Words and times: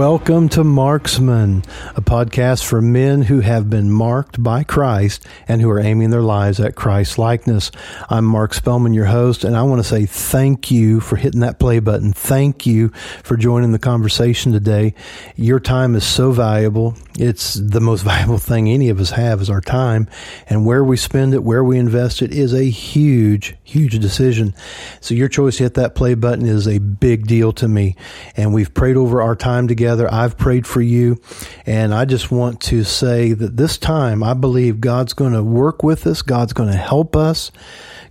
Welcome 0.00 0.48
to 0.50 0.64
Marksman, 0.64 1.58
a 1.94 2.00
podcast 2.00 2.64
for 2.64 2.80
men 2.80 3.20
who 3.20 3.40
have 3.40 3.68
been 3.68 3.90
marked 3.90 4.42
by 4.42 4.64
Christ 4.64 5.26
and 5.46 5.60
who 5.60 5.68
are 5.68 5.78
aiming 5.78 6.08
their 6.08 6.22
lives 6.22 6.58
at 6.58 6.74
Christ 6.74 7.18
likeness. 7.18 7.70
I'm 8.08 8.24
Mark 8.24 8.54
Spellman, 8.54 8.94
your 8.94 9.04
host, 9.04 9.44
and 9.44 9.54
I 9.54 9.62
want 9.62 9.82
to 9.82 9.86
say 9.86 10.06
thank 10.06 10.70
you 10.70 11.00
for 11.00 11.16
hitting 11.16 11.40
that 11.40 11.58
play 11.58 11.80
button. 11.80 12.14
Thank 12.14 12.64
you 12.64 12.88
for 13.22 13.36
joining 13.36 13.72
the 13.72 13.78
conversation 13.78 14.52
today. 14.52 14.94
Your 15.36 15.60
time 15.60 15.94
is 15.94 16.04
so 16.06 16.32
valuable. 16.32 16.96
It's 17.18 17.52
the 17.52 17.82
most 17.82 18.00
valuable 18.04 18.38
thing 18.38 18.70
any 18.70 18.88
of 18.88 19.00
us 19.00 19.10
have 19.10 19.42
is 19.42 19.50
our 19.50 19.60
time, 19.60 20.08
and 20.48 20.64
where 20.64 20.82
we 20.82 20.96
spend 20.96 21.34
it, 21.34 21.44
where 21.44 21.62
we 21.62 21.78
invest 21.78 22.22
it 22.22 22.32
is 22.32 22.54
a 22.54 22.64
huge, 22.64 23.54
huge 23.64 23.98
decision. 23.98 24.54
So 25.02 25.12
your 25.12 25.28
choice 25.28 25.58
to 25.58 25.64
hit 25.64 25.74
that 25.74 25.94
play 25.94 26.14
button 26.14 26.46
is 26.46 26.66
a 26.66 26.78
big 26.78 27.26
deal 27.26 27.52
to 27.52 27.68
me, 27.68 27.96
and 28.34 28.54
we've 28.54 28.72
prayed 28.72 28.96
over 28.96 29.20
our 29.20 29.36
time 29.36 29.68
together. 29.68 29.89
I've 29.98 30.36
prayed 30.36 30.66
for 30.66 30.80
you. 30.80 31.20
And 31.66 31.94
I 31.94 32.04
just 32.04 32.30
want 32.30 32.60
to 32.62 32.84
say 32.84 33.32
that 33.32 33.56
this 33.56 33.78
time 33.78 34.22
I 34.22 34.34
believe 34.34 34.80
God's 34.80 35.12
going 35.12 35.32
to 35.32 35.42
work 35.42 35.82
with 35.82 36.06
us. 36.06 36.22
God's 36.22 36.52
going 36.52 36.70
to 36.70 36.76
help 36.76 37.16
us. 37.16 37.50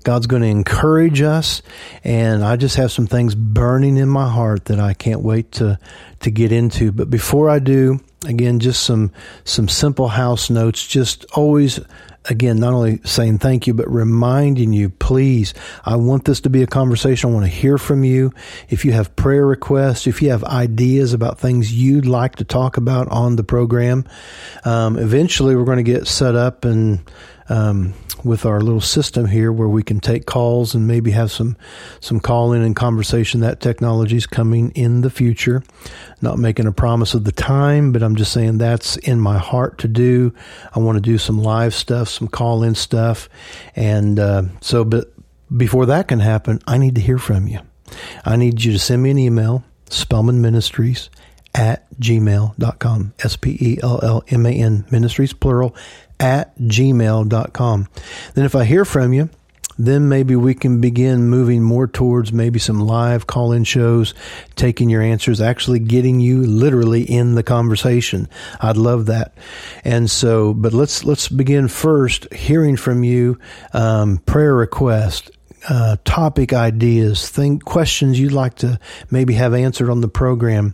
God's 0.04 0.28
going 0.28 0.42
to 0.42 0.48
encourage 0.48 1.22
us. 1.22 1.62
And 2.04 2.44
I 2.44 2.56
just 2.56 2.78
have 2.78 2.92
some 2.92 3.08
things 3.08 3.36
burning 3.36 3.98
in 3.98 4.10
my 4.10 4.30
heart 4.30 4.66
that 4.66 4.80
I 4.80 4.94
can't 4.94 5.22
wait 5.22 5.52
to, 5.54 5.80
to 6.22 6.32
get 6.32 6.52
into. 6.52 6.92
But 6.92 7.10
before 7.10 7.50
I 7.50 7.60
do, 7.60 8.00
again, 8.26 8.60
just 8.60 8.84
some, 8.84 9.12
some 9.44 9.68
simple 9.68 10.08
house 10.08 10.50
notes. 10.50 10.86
Just 10.88 11.26
always 11.34 11.80
again, 12.26 12.60
not 12.60 12.74
only 12.74 13.00
saying 13.04 13.40
thank 13.40 13.68
you, 13.68 13.74
but 13.74 13.90
reminding 13.90 14.74
you, 14.74 14.90
please, 14.90 15.54
I 15.86 15.96
want 15.96 16.26
this 16.26 16.42
to 16.42 16.50
be 16.50 16.64
a 16.64 16.68
conversation. 16.68 17.30
I 17.30 17.34
want 17.34 17.46
to 17.46 17.52
hear 17.52 17.78
from 17.78 18.04
you. 18.04 18.34
If 18.70 18.86
you 18.86 18.92
have 18.92 19.16
prayer 19.16 19.46
requests, 19.46 20.08
if 20.08 20.22
you 20.22 20.30
have 20.32 20.44
ideas 20.44 21.14
about 21.14 21.40
things 21.40 21.74
you'd 21.74 22.06
like 22.06 22.36
to 22.36 22.44
talk 22.44 22.78
about 22.78 23.08
on 23.10 23.36
the 23.36 23.44
program, 23.44 24.06
um, 24.66 24.98
eventually 24.98 25.56
we're 25.56 25.64
going 25.64 25.78
to 25.78 25.84
get 25.84 26.08
set 26.08 26.36
up 26.36 26.66
and 26.66 27.00
um, 27.50 27.94
with 28.24 28.46
our 28.46 28.62
little 28.62 28.82
system 28.82 29.26
here 29.26 29.52
where 29.52 29.68
we 29.68 29.84
can 29.84 30.00
take 30.00 30.26
calls 30.26 30.76
and 30.76 30.88
maybe 30.88 31.12
have 31.12 31.32
some 31.32 31.56
some 32.00 32.20
call 32.20 32.54
in 32.54 32.62
and 32.62 32.76
conversation. 32.76 33.42
That 33.42 33.60
technology 33.60 34.18
is 34.18 34.28
coming 34.28 34.72
in 34.72 35.02
the 35.02 35.10
future. 35.10 35.64
Not 36.22 36.38
making 36.38 36.68
a 36.68 36.72
promise 36.72 37.14
of 37.14 37.24
the 37.24 37.32
time, 37.32 37.92
but 37.92 38.04
I'm 38.04 38.16
just 38.16 38.32
saying 38.32 38.58
that's 38.58 38.98
in 38.98 39.20
my 39.20 39.38
heart 39.38 39.80
to 39.80 39.88
do. 39.88 40.34
I 40.74 40.80
want 40.80 40.98
to 40.98 41.02
do 41.02 41.18
some 41.18 41.42
live 41.42 41.74
stuff, 41.74 42.10
some 42.10 42.28
call 42.28 42.64
in 42.64 42.76
stuff, 42.76 43.30
and 43.76 44.20
uh, 44.20 44.44
so. 44.62 44.84
But 44.84 45.14
before 45.56 45.86
that 45.88 46.08
can 46.08 46.20
happen, 46.20 46.60
I 46.68 46.78
need 46.78 46.96
to 46.96 47.02
hear 47.02 47.18
from 47.18 47.48
you. 47.48 47.60
I 48.26 48.36
need 48.36 48.64
you 48.64 48.72
to 48.74 48.80
send 48.80 49.02
me 49.02 49.12
an 49.12 49.18
email, 49.18 49.64
Spellman 49.90 50.42
Ministries 50.42 51.10
at 51.56 51.90
gmail.com. 52.00 53.14
S 53.20 53.36
P 53.36 53.58
E 53.60 53.80
L 53.82 54.00
L 54.04 54.24
M 54.30 54.46
A 54.46 54.52
N 54.52 54.86
Ministries, 54.92 55.34
plural, 55.34 55.76
at 56.20 56.58
gmail.com. 56.58 57.88
Then 58.34 58.46
if 58.46 58.56
I 58.56 58.66
hear 58.66 58.86
from 58.86 59.14
you, 59.14 59.30
then 59.80 60.10
maybe 60.10 60.36
we 60.36 60.54
can 60.54 60.82
begin 60.82 61.30
moving 61.30 61.64
more 61.64 61.88
towards 61.88 62.34
maybe 62.34 62.60
some 62.60 62.82
live 62.82 63.28
call 63.28 63.54
in 63.54 63.64
shows, 63.64 64.14
taking 64.58 64.90
your 64.90 65.02
answers, 65.02 65.40
actually 65.40 65.80
getting 65.80 66.20
you 66.20 66.44
literally 66.44 67.02
in 67.04 67.36
the 67.36 67.44
conversation. 67.44 68.28
I'd 68.60 68.76
love 68.76 69.06
that. 69.06 69.34
And 69.86 70.12
so, 70.12 70.54
but 70.54 70.74
let's, 70.74 71.06
let's 71.06 71.30
begin 71.30 71.70
first 71.70 72.32
hearing 72.34 72.76
from 72.76 73.06
you, 73.06 73.40
um, 73.74 74.18
prayer 74.18 74.54
requests, 74.54 75.32
uh, 75.70 75.96
topic 76.04 76.52
ideas, 76.52 77.30
think 77.30 77.64
questions 77.64 78.20
you'd 78.20 78.34
like 78.34 78.56
to 78.56 78.80
maybe 79.10 79.34
have 79.36 79.54
answered 79.54 79.90
on 79.90 80.02
the 80.02 80.10
program 80.10 80.74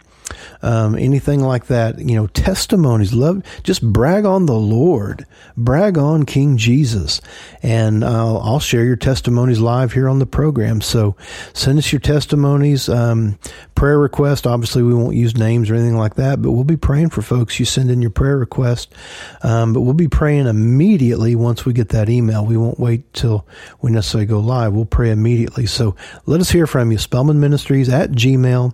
um, 0.62 0.96
anything 0.96 1.42
like 1.42 1.68
that. 1.68 2.00
You 2.00 2.16
know, 2.16 2.28
testimonies. 2.28 3.14
Love, 3.14 3.44
just 3.64 3.82
brag 3.82 4.26
on 4.26 4.46
the 4.46 4.56
Lord, 4.56 5.26
brag 5.58 5.98
on 5.98 6.26
King 6.26 6.58
Jesus, 6.58 7.22
and 7.62 8.04
uh, 8.04 8.38
I'll 8.40 8.60
share 8.60 8.84
your 8.84 8.96
testimonies 8.96 9.60
live 9.60 9.94
here 9.94 10.10
on 10.10 10.20
the 10.20 10.26
program. 10.26 10.82
So 10.82 11.16
send 11.54 11.78
us 11.78 11.92
your 11.92 12.00
testimonies, 12.00 12.90
um, 12.90 13.38
prayer 13.76 14.00
request. 14.00 14.48
Obviously, 14.48 14.84
we 14.84 14.94
won't 14.94 15.16
use 15.16 15.36
names 15.38 15.70
or 15.70 15.76
anything 15.76 15.98
like 15.98 16.16
that, 16.16 16.42
but 16.42 16.52
we'll 16.52 16.64
be 16.64 16.78
praying 16.78 17.10
for 17.10 17.22
folks. 17.22 17.60
You 17.60 17.66
send 17.66 17.92
in 17.92 18.02
your 18.02 18.12
prayer 18.12 18.38
request, 18.38 18.94
um, 19.42 19.74
but 19.74 19.82
we'll 19.82 19.94
be 19.94 20.08
praying 20.08 20.48
immediately 20.48 21.36
once 21.36 21.66
we 21.66 21.74
get 21.74 21.90
that 21.90 22.10
email. 22.10 22.46
We 22.46 22.58
won't 22.58 22.80
wait 22.80 23.14
till 23.14 23.46
we 23.82 23.92
necessarily 23.92 24.26
go 24.26 24.40
live. 24.40 24.74
We'll 24.74 24.86
pray 24.86 25.12
immediately. 25.12 25.66
So 25.66 25.96
let 26.26 26.42
us 26.42 26.52
hear 26.52 26.68
from 26.68 26.92
you. 26.92 26.98
Spellman 26.98 27.40
Ministries 27.40 27.90
at 27.90 28.12
Gmail 28.12 28.74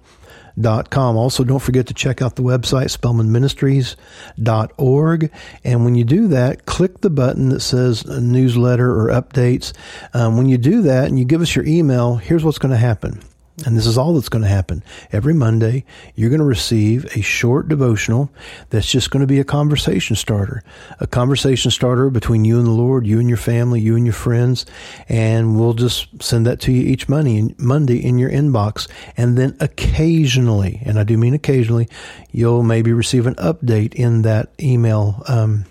com. 0.90 1.18
Also, 1.18 1.44
don't 1.44 1.62
forget 1.62 1.88
to 1.88 1.94
check 1.94 2.22
out 2.22 2.36
the 2.36 2.44
website, 2.44 2.96
spellmanministries.org. 2.96 5.32
And 5.64 5.86
when 5.86 5.96
you 5.96 6.04
do 6.04 6.28
that, 6.30 6.66
click 6.66 7.02
the 7.02 7.10
button 7.10 7.50
that 7.50 7.62
says 7.62 8.06
newsletter 8.06 8.92
or 8.92 9.08
updates. 9.10 9.74
Um, 10.14 10.38
when 10.38 10.48
you 10.48 10.58
do 10.58 10.82
that 10.84 11.06
and 11.06 11.20
you 11.20 11.26
give 11.26 11.42
us 11.42 11.56
your 11.56 11.66
email, 11.66 12.16
here's 12.16 12.44
what's 12.44 12.58
going 12.58 12.72
to 12.72 12.78
happen. 12.78 13.22
And 13.66 13.78
this 13.78 13.86
is 13.86 13.98
all 13.98 14.14
that's 14.14 14.30
going 14.30 14.42
to 14.42 14.48
happen. 14.48 14.84
Every 15.12 15.34
Monday, 15.34 15.86
you're 16.16 16.30
going 16.30 16.40
to 16.40 16.46
receive 16.46 17.06
a 17.16 17.22
short 17.22 17.68
devotional 17.68 18.32
that's 18.70 18.90
just 18.90 19.12
going 19.12 19.22
to 19.22 19.28
be 19.28 19.40
a 19.40 19.44
conversation 19.44 20.16
starter, 20.16 20.64
a 21.00 21.08
conversation 21.08 21.70
starter 21.70 22.10
between 22.10 22.44
you 22.44 22.58
and 22.58 22.66
the 22.66 22.72
Lord, 22.72 23.06
you 23.06 23.20
and 23.20 23.30
your 23.30 23.38
family, 23.38 23.80
you 23.80 23.96
and 23.96 24.06
your 24.06 24.14
friends. 24.14 24.66
And 25.08 25.60
we'll 25.60 25.74
just 25.74 26.08
send 26.22 26.46
that 26.48 26.60
to 26.62 26.72
you 26.72 26.82
each 26.82 27.08
Monday, 27.08 27.54
in 27.98 28.18
your 28.18 28.32
inbox. 28.32 28.88
And 29.16 29.38
then 29.38 29.56
occasionally, 29.60 30.82
and 30.84 30.98
I 31.00 31.04
do 31.04 31.18
mean 31.18 31.34
occasionally, 31.34 31.88
you'll 32.32 32.64
maybe 32.64 32.94
receive 32.94 33.28
an 33.28 33.36
update 33.36 33.94
in 33.94 34.24
that 34.24 34.50
email, 34.60 35.24
um, 35.28 35.66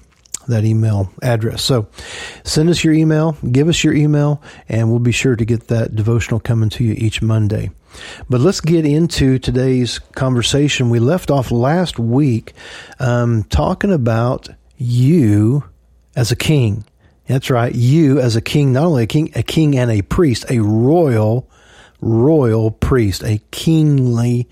that 0.49 0.65
email 0.65 1.11
address. 1.23 1.63
So 1.63 1.89
send 2.45 2.71
us 2.71 2.85
your 2.85 2.95
email, 2.95 3.37
give 3.51 3.69
us 3.69 3.83
your 3.83 3.95
email, 3.95 4.43
and 4.69 4.91
we'll 4.91 4.99
be 4.99 5.13
sure 5.13 5.37
to 5.37 5.45
get 5.45 5.69
that 5.69 5.95
devotional 5.95 6.41
coming 6.41 6.69
to 6.71 6.85
you 6.85 6.95
each 6.95 7.21
Monday. 7.23 7.71
But 8.29 8.41
let's 8.41 8.61
get 8.61 8.85
into 8.85 9.39
today's 9.39 9.99
conversation. 9.99 10.91
We 10.91 10.99
left 10.99 11.31
off 11.31 11.51
last 11.51 11.99
week 11.99 12.53
um, 12.99 13.45
talking 13.45 13.93
about 13.93 14.49
you 14.77 15.65
as 16.17 16.33
a 16.33 16.37
king. 16.37 16.85
That's 17.27 17.51
right, 17.51 17.73
you 17.73 18.19
as 18.19 18.35
a 18.35 18.41
king, 18.41 18.73
not 18.73 18.87
only 18.87 19.05
a 19.05 19.07
king, 19.07 19.31
a 19.37 19.43
king 19.43 19.79
and 19.79 19.91
a 19.91 20.03
priest, 20.03 20.47
a 20.51 20.59
royal, 20.59 21.49
royal 22.01 22.73
priest, 22.73 23.23
a 23.23 23.41
kingly 23.53 24.49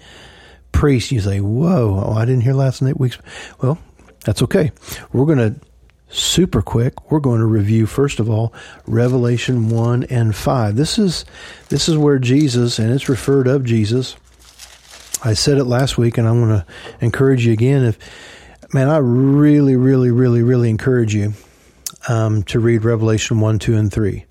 priest. 0.71 1.11
You 1.11 1.21
say, 1.21 1.41
"Whoa, 1.41 2.05
oh, 2.07 2.13
I 2.13 2.25
didn't 2.25 2.43
hear 2.43 2.55
last 2.55 2.81
week's." 2.81 3.19
Well, 3.61 3.79
that's 4.25 4.43
okay. 4.43 4.71
We're 5.13 5.27
going 5.27 5.39
to 5.39 5.61
super 6.09 6.63
quick. 6.63 7.11
We're 7.11 7.21
going 7.21 7.41
to 7.41 7.47
review 7.47 7.87
first 7.87 8.21
of 8.21 8.31
all 8.31 8.53
Revelation 8.87 9.69
1 9.69 10.05
and 10.05 10.35
5. 10.35 10.77
This 10.77 10.99
is 10.99 11.25
this 11.69 11.89
is 11.89 11.97
where 11.97 12.19
Jesus 12.19 12.79
and 12.79 12.93
it's 12.93 13.09
referred 13.09 13.47
of 13.47 13.65
Jesus. 13.65 14.17
I 15.25 15.35
said 15.35 15.59
it 15.59 15.65
last 15.65 15.99
week 15.99 16.19
and 16.19 16.29
I'm 16.29 16.41
going 16.41 16.61
to 16.61 16.67
encourage 17.01 17.45
you 17.45 17.53
again 17.53 17.85
if 17.85 17.99
man, 18.73 18.89
I 18.89 18.99
really 18.99 19.77
really 19.77 20.11
really 20.11 20.43
really 20.43 20.71
encourage 20.71 21.15
you 21.15 21.35
um, 22.09 22.43
to 22.45 22.61
read 22.61 22.85
Revelation 22.85 23.41
1, 23.41 23.59
2 23.59 23.77
and 23.77 23.93
3 23.93 24.25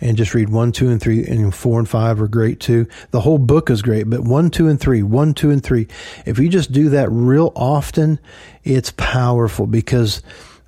and 0.00 0.16
just 0.16 0.34
read 0.34 0.50
1, 0.50 0.72
2, 0.72 0.90
and 0.90 1.00
3, 1.00 1.26
and 1.26 1.54
4 1.54 1.78
and 1.78 1.88
5 1.88 2.20
are 2.20 2.28
great 2.28 2.60
too. 2.60 2.86
The 3.10 3.20
whole 3.20 3.38
book 3.38 3.70
is 3.70 3.80
great, 3.80 4.04
but 4.04 4.20
1, 4.20 4.50
2, 4.50 4.68
and 4.68 4.78
3, 4.78 5.02
1, 5.02 5.34
2, 5.34 5.50
and 5.50 5.62
3. 5.62 5.88
If 6.26 6.38
you 6.38 6.48
just 6.48 6.72
do 6.72 6.90
that 6.90 7.10
real 7.10 7.52
often, 7.56 8.18
it's 8.64 8.92
powerful 8.96 9.66
because 9.66 10.22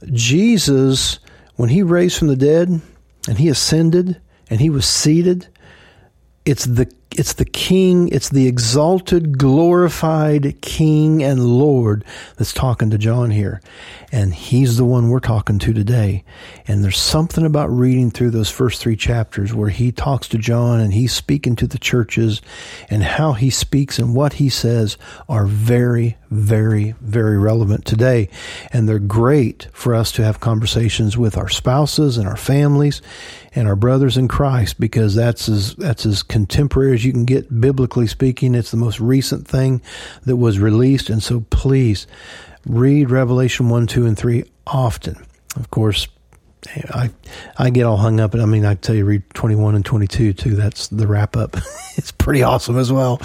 Jesus, 0.04 1.18
when 1.56 1.68
he 1.68 1.82
raised 1.82 2.18
from 2.18 2.28
the 2.28 2.36
dead 2.36 2.80
and 3.28 3.38
he 3.38 3.48
ascended 3.48 4.20
and 4.50 4.60
he 4.60 4.70
was 4.70 4.86
seated, 4.86 5.48
it's 6.44 6.64
the 6.64 6.90
it's 7.12 7.34
the 7.34 7.44
king, 7.44 8.08
it's 8.08 8.28
the 8.28 8.46
exalted, 8.46 9.38
glorified 9.38 10.60
king 10.60 11.22
and 11.22 11.42
Lord 11.42 12.04
that's 12.36 12.52
talking 12.52 12.90
to 12.90 12.98
John 12.98 13.30
here. 13.30 13.62
And 14.12 14.34
he's 14.34 14.76
the 14.76 14.84
one 14.84 15.08
we're 15.08 15.20
talking 15.20 15.58
to 15.60 15.72
today. 15.72 16.24
And 16.66 16.84
there's 16.84 16.98
something 16.98 17.44
about 17.44 17.70
reading 17.70 18.10
through 18.10 18.30
those 18.30 18.50
first 18.50 18.80
three 18.80 18.96
chapters 18.96 19.54
where 19.54 19.70
he 19.70 19.92
talks 19.92 20.28
to 20.28 20.38
John 20.38 20.80
and 20.80 20.92
he's 20.92 21.12
speaking 21.12 21.56
to 21.56 21.66
the 21.66 21.78
churches 21.78 22.42
and 22.90 23.02
how 23.02 23.32
he 23.32 23.50
speaks 23.50 23.98
and 23.98 24.14
what 24.14 24.34
he 24.34 24.48
says 24.48 24.98
are 25.28 25.46
very, 25.46 26.16
very, 26.30 26.94
very 27.00 27.38
relevant 27.38 27.84
today. 27.84 28.28
And 28.72 28.88
they're 28.88 28.98
great 28.98 29.68
for 29.72 29.94
us 29.94 30.12
to 30.12 30.24
have 30.24 30.40
conversations 30.40 31.16
with 31.16 31.36
our 31.36 31.48
spouses 31.48 32.18
and 32.18 32.28
our 32.28 32.36
families 32.36 33.00
and 33.56 33.66
our 33.66 33.76
brothers 33.76 34.18
in 34.18 34.28
Christ 34.28 34.78
because 34.78 35.14
that's 35.14 35.48
as 35.48 35.74
that's 35.76 36.04
as 36.04 36.22
contemporary 36.22 36.94
as 36.94 37.05
you 37.06 37.12
can 37.12 37.24
get 37.24 37.60
biblically 37.60 38.06
speaking. 38.06 38.54
It's 38.54 38.70
the 38.70 38.76
most 38.76 39.00
recent 39.00 39.48
thing 39.48 39.80
that 40.24 40.36
was 40.36 40.58
released, 40.58 41.08
and 41.08 41.22
so 41.22 41.44
please 41.50 42.06
read 42.66 43.10
Revelation 43.10 43.68
one, 43.68 43.86
two, 43.86 44.04
and 44.04 44.18
three 44.18 44.44
often. 44.66 45.24
Of 45.54 45.70
course, 45.70 46.08
I 46.90 47.10
I 47.56 47.70
get 47.70 47.84
all 47.84 47.96
hung 47.96 48.20
up, 48.20 48.34
and 48.34 48.42
I 48.42 48.46
mean 48.46 48.64
I 48.64 48.74
tell 48.74 48.94
you 48.94 49.04
read 49.04 49.22
twenty 49.34 49.54
one 49.54 49.74
and 49.74 49.84
twenty 49.84 50.06
two 50.06 50.32
too. 50.32 50.54
That's 50.54 50.88
the 50.88 51.06
wrap 51.06 51.36
up. 51.36 51.56
it's 51.96 52.12
pretty 52.12 52.42
awesome 52.42 52.78
as 52.78 52.92
well. 52.92 53.20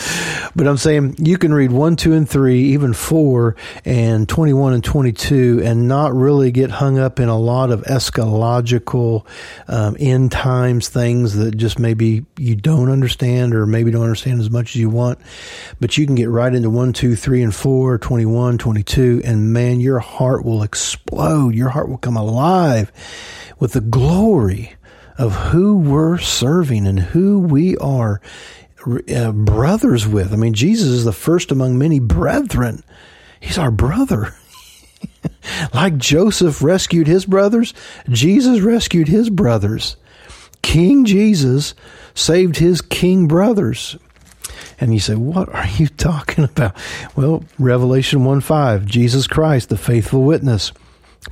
But 0.56 0.68
I'm 0.68 0.78
saying 0.78 1.16
you 1.20 1.38
can 1.38 1.54
read 1.54 1.72
one, 1.72 1.96
two, 1.96 2.14
and 2.14 2.30
three, 2.30 2.62
even 2.74 2.94
four, 2.94 3.56
and 3.86 4.28
twenty 4.28 4.54
one 4.54 4.74
and 4.74 4.84
twenty 4.84 5.12
two, 5.12 5.62
and 5.64 5.88
not 5.88 6.14
really 6.14 6.52
get 6.52 6.72
hung 6.72 6.98
up 6.98 7.20
in 7.20 7.30
a 7.30 7.38
lot 7.38 7.72
of 7.72 7.82
eschatological 7.84 9.26
um, 9.68 9.96
end 10.00 10.32
times 10.32 10.90
things 10.90 11.36
that 11.36 11.56
just 11.58 11.80
maybe 11.80 12.26
you 12.38 12.56
don't 12.56 12.90
understand 12.90 13.54
or 13.54 13.66
maybe 13.66 13.92
don't 13.92 14.04
understand 14.04 14.40
as 14.40 14.50
much 14.50 14.76
as 14.76 14.76
you 14.76 14.90
want. 14.90 15.20
But 15.80 15.98
you 15.98 16.06
can 16.06 16.16
get 16.16 16.30
right 16.30 16.54
into 16.54 16.70
one, 16.70 16.94
two, 16.94 17.16
three, 17.16 17.42
and 17.44 17.54
four, 17.54 17.98
21, 17.98 18.58
22, 18.58 19.22
and 19.26 19.54
man, 19.54 19.80
your 19.80 20.00
heart 20.00 20.46
will 20.46 20.64
explode. 20.64 21.56
Your 21.56 21.70
heart 21.70 21.90
will 21.90 21.98
come 21.98 22.18
alive 22.18 22.92
with 23.62 23.74
the 23.74 23.80
glory 23.80 24.74
of 25.20 25.36
who 25.36 25.78
we're 25.78 26.18
serving 26.18 26.88
and 26.88 27.00
who 27.00 27.40
we 27.40 27.78
are 27.78 28.20
uh, 29.16 29.32
brothers 29.32 30.08
with. 30.08 30.34
I 30.34 30.36
mean, 30.36 30.56
Jesus 30.56 30.88
is 30.88 31.06
the 31.06 31.14
first 31.14 31.52
among 31.52 31.78
many 31.78 32.00
brethren. 32.00 32.84
He's 33.40 33.60
our 33.60 33.70
brother. 33.70 34.34
like 35.74 35.98
Joseph 35.98 36.64
rescued 36.64 37.06
his 37.06 37.26
brothers, 37.26 37.76
Jesus 38.10 38.62
rescued 38.62 39.08
his 39.08 39.30
brothers. 39.30 39.96
King 40.64 41.06
Jesus 41.06 41.76
saved 42.16 42.58
his 42.58 42.82
king 42.82 43.28
brothers. 43.28 43.96
And 44.80 44.92
you 44.92 45.00
say, 45.00 45.14
What 45.14 45.54
are 45.54 45.68
you 45.68 45.88
talking 46.10 46.46
about? 46.46 46.76
Well, 47.16 47.44
Revelation 47.60 48.26
1 48.26 48.42
5, 48.42 48.86
Jesus 48.86 49.28
Christ, 49.28 49.70
the 49.70 49.78
faithful 49.78 50.24
witness 50.24 50.72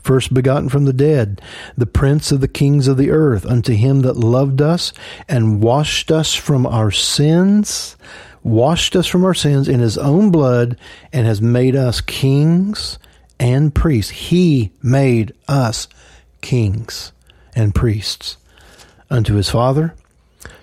first 0.01 0.33
begotten 0.33 0.69
from 0.69 0.85
the 0.85 0.93
dead, 0.93 1.41
the 1.77 1.85
prince 1.85 2.31
of 2.31 2.41
the 2.41 2.47
kings 2.47 2.87
of 2.87 2.97
the 2.97 3.11
earth, 3.11 3.45
unto 3.45 3.73
him 3.73 4.01
that 4.01 4.17
loved 4.17 4.61
us 4.61 4.93
and 5.27 5.61
washed 5.61 6.11
us 6.11 6.35
from 6.35 6.65
our 6.65 6.91
sins, 6.91 7.97
washed 8.43 8.95
us 8.95 9.07
from 9.07 9.25
our 9.25 9.33
sins 9.33 9.67
in 9.67 9.79
his 9.79 9.97
own 9.97 10.31
blood, 10.31 10.77
and 11.11 11.25
has 11.25 11.41
made 11.41 11.75
us 11.75 12.01
kings 12.01 12.99
and 13.39 13.73
priests. 13.73 14.11
He 14.11 14.71
made 14.81 15.33
us 15.47 15.87
kings 16.41 17.11
and 17.55 17.73
priests 17.73 18.37
unto 19.09 19.35
his 19.35 19.49
Father, 19.49 19.95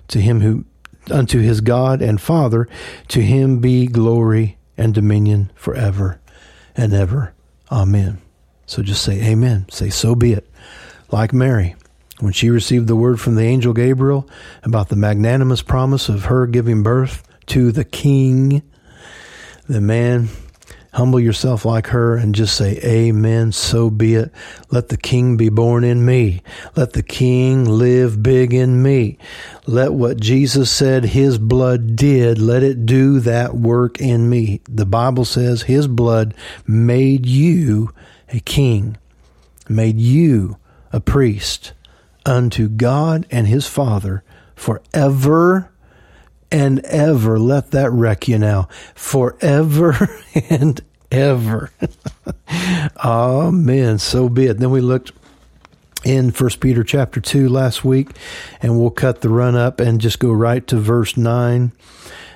to 0.08 0.20
him 0.20 0.40
who 0.40 0.64
unto 1.11 1.40
his 1.40 1.61
God 1.61 2.02
and 2.02 2.20
Father, 2.20 2.69
to 3.08 3.20
him 3.23 3.61
be 3.61 3.87
glory 3.87 4.56
and 4.76 4.94
dominion 4.94 5.50
forever 5.55 6.20
and 6.76 6.93
ever. 6.93 7.32
Amen. 7.70 8.20
So 8.66 8.82
just 8.82 9.02
say 9.02 9.22
amen. 9.22 9.66
Say, 9.70 9.90
so 9.90 10.14
be 10.14 10.32
it. 10.32 10.48
Like 11.10 11.32
Mary, 11.32 11.76
when 12.18 12.32
she 12.32 12.50
received 12.50 12.88
the 12.88 12.96
word 12.96 13.20
from 13.20 13.36
the 13.36 13.44
angel 13.44 13.72
Gabriel 13.72 14.28
about 14.62 14.88
the 14.88 14.96
magnanimous 14.96 15.62
promise 15.62 16.08
of 16.08 16.26
her 16.26 16.46
giving 16.46 16.82
birth 16.82 17.22
to 17.46 17.70
the 17.70 17.84
king, 17.84 18.62
the 19.68 19.80
man, 19.80 20.28
humble 20.96 21.20
yourself 21.20 21.64
like 21.64 21.88
her 21.88 22.16
and 22.16 22.34
just 22.34 22.56
say, 22.56 22.80
Amen, 22.82 23.52
so 23.52 23.90
be 23.90 24.14
it. 24.14 24.32
Let 24.70 24.88
the 24.88 24.96
king 24.96 25.36
be 25.36 25.50
born 25.50 25.84
in 25.84 26.04
me. 26.04 26.42
Let 26.74 26.94
the 26.94 27.02
king 27.02 27.66
live 27.66 28.22
big 28.22 28.54
in 28.54 28.82
me. 28.82 29.18
Let 29.66 29.92
what 29.92 30.18
Jesus 30.18 30.70
said 30.70 31.04
his 31.04 31.38
blood 31.38 31.96
did, 31.96 32.38
let 32.38 32.62
it 32.62 32.86
do 32.86 33.20
that 33.20 33.54
work 33.54 34.00
in 34.00 34.28
me. 34.28 34.60
The 34.68 34.86
Bible 34.86 35.26
says 35.26 35.62
his 35.62 35.86
blood 35.86 36.34
made 36.66 37.26
you 37.26 37.90
a 38.32 38.40
king, 38.40 38.96
made 39.69 39.99
you 39.99 40.56
a 40.93 41.00
priest 41.00 41.73
unto 42.25 42.69
God 42.69 43.26
and 43.31 43.46
his 43.46 43.67
Father 43.67 44.23
forever 44.55 45.70
and 46.50 46.81
ever. 46.81 47.38
Let 47.38 47.70
that 47.73 47.90
wreck 47.90 48.28
you 48.28 48.38
now. 48.38 48.69
Forever 48.94 50.08
and 50.50 50.81
ever. 51.11 51.70
Amen. 53.05 53.99
So 53.99 54.28
be 54.28 54.46
it. 54.46 54.58
Then 54.58 54.70
we 54.70 54.81
looked 54.81 55.12
in 56.05 56.31
First 56.31 56.61
Peter 56.61 56.84
chapter 56.84 57.20
2 57.20 57.49
last 57.49 57.84
week, 57.84 58.11
and 58.62 58.78
we'll 58.78 58.90
cut 58.90 59.20
the 59.20 59.28
run 59.28 59.56
up 59.56 59.81
and 59.81 60.00
just 60.00 60.19
go 60.19 60.31
right 60.31 60.67
to 60.69 60.76
verse 60.76 61.17
9. 61.17 61.73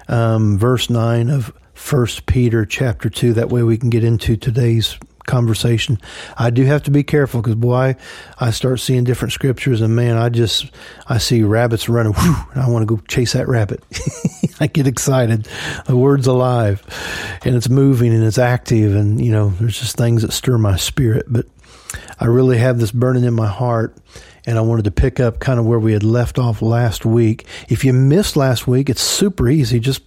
Um, 0.09 0.59
verse 0.59 0.91
9 0.91 1.31
of 1.31 1.53
First 1.73 2.27
Peter 2.27 2.67
chapter 2.67 3.09
2. 3.09 3.33
That 3.33 3.49
way 3.49 3.63
we 3.63 3.79
can 3.79 3.91
get 3.91 4.03
into 4.03 4.37
today's 4.37 4.99
conversation. 5.27 5.99
I 6.37 6.51
do 6.51 6.65
have 6.65 6.83
to 6.85 6.91
be 6.91 7.03
careful 7.03 7.41
because 7.41 7.57
boy, 7.57 7.97
I 8.39 8.51
start 8.51 8.81
seeing 8.81 9.05
different 9.05 9.33
scriptures 9.33 9.81
and 9.81 9.95
man, 9.95 10.17
I 10.17 10.29
just 10.29 10.71
I 11.07 11.19
see 11.19 11.43
rabbits 11.43 11.89
running. 11.89 12.13
Whew, 12.13 12.37
and 12.53 12.63
I 12.63 12.69
want 12.69 12.83
to 12.83 12.97
go 12.97 13.03
chase 13.09 13.33
that 13.33 13.49
rabbit. 13.49 13.83
I 14.61 14.67
get 14.67 14.87
excited. 14.87 15.49
The 15.87 15.97
word's 15.97 16.27
alive, 16.27 16.83
and 17.45 17.57
it's 17.57 17.69
moving 17.69 18.13
and 18.13 18.25
it's 18.25 18.39
active, 18.39 18.95
and 18.95 19.25
you 19.25 19.33
know, 19.33 19.51
there's 19.51 19.79
just 19.79 19.97
things 19.97 20.23
that 20.23 20.33
stir 20.33 20.59
my 20.59 20.77
spirit. 20.77 21.27
But 21.29 21.47
I 22.19 22.27
really 22.27 22.59
have 22.59 22.79
this 22.79 22.93
burning 22.93 23.25
in 23.25 23.35
my 23.35 23.49
heart. 23.49 23.97
And 24.47 24.57
I 24.57 24.63
wanted 24.63 24.87
to 24.87 24.91
pick 24.91 25.21
up 25.21 25.39
kind 25.39 25.61
of 25.61 25.67
where 25.67 25.79
we 25.79 25.93
had 25.93 26.03
left 26.03 26.39
off 26.39 26.63
last 26.63 27.05
week. 27.05 27.47
If 27.69 27.85
you 27.85 27.93
missed 27.93 28.37
last 28.37 28.67
week, 28.67 28.89
it's 28.89 29.03
super 29.03 29.51
easy. 29.51 29.79
Just 29.79 30.01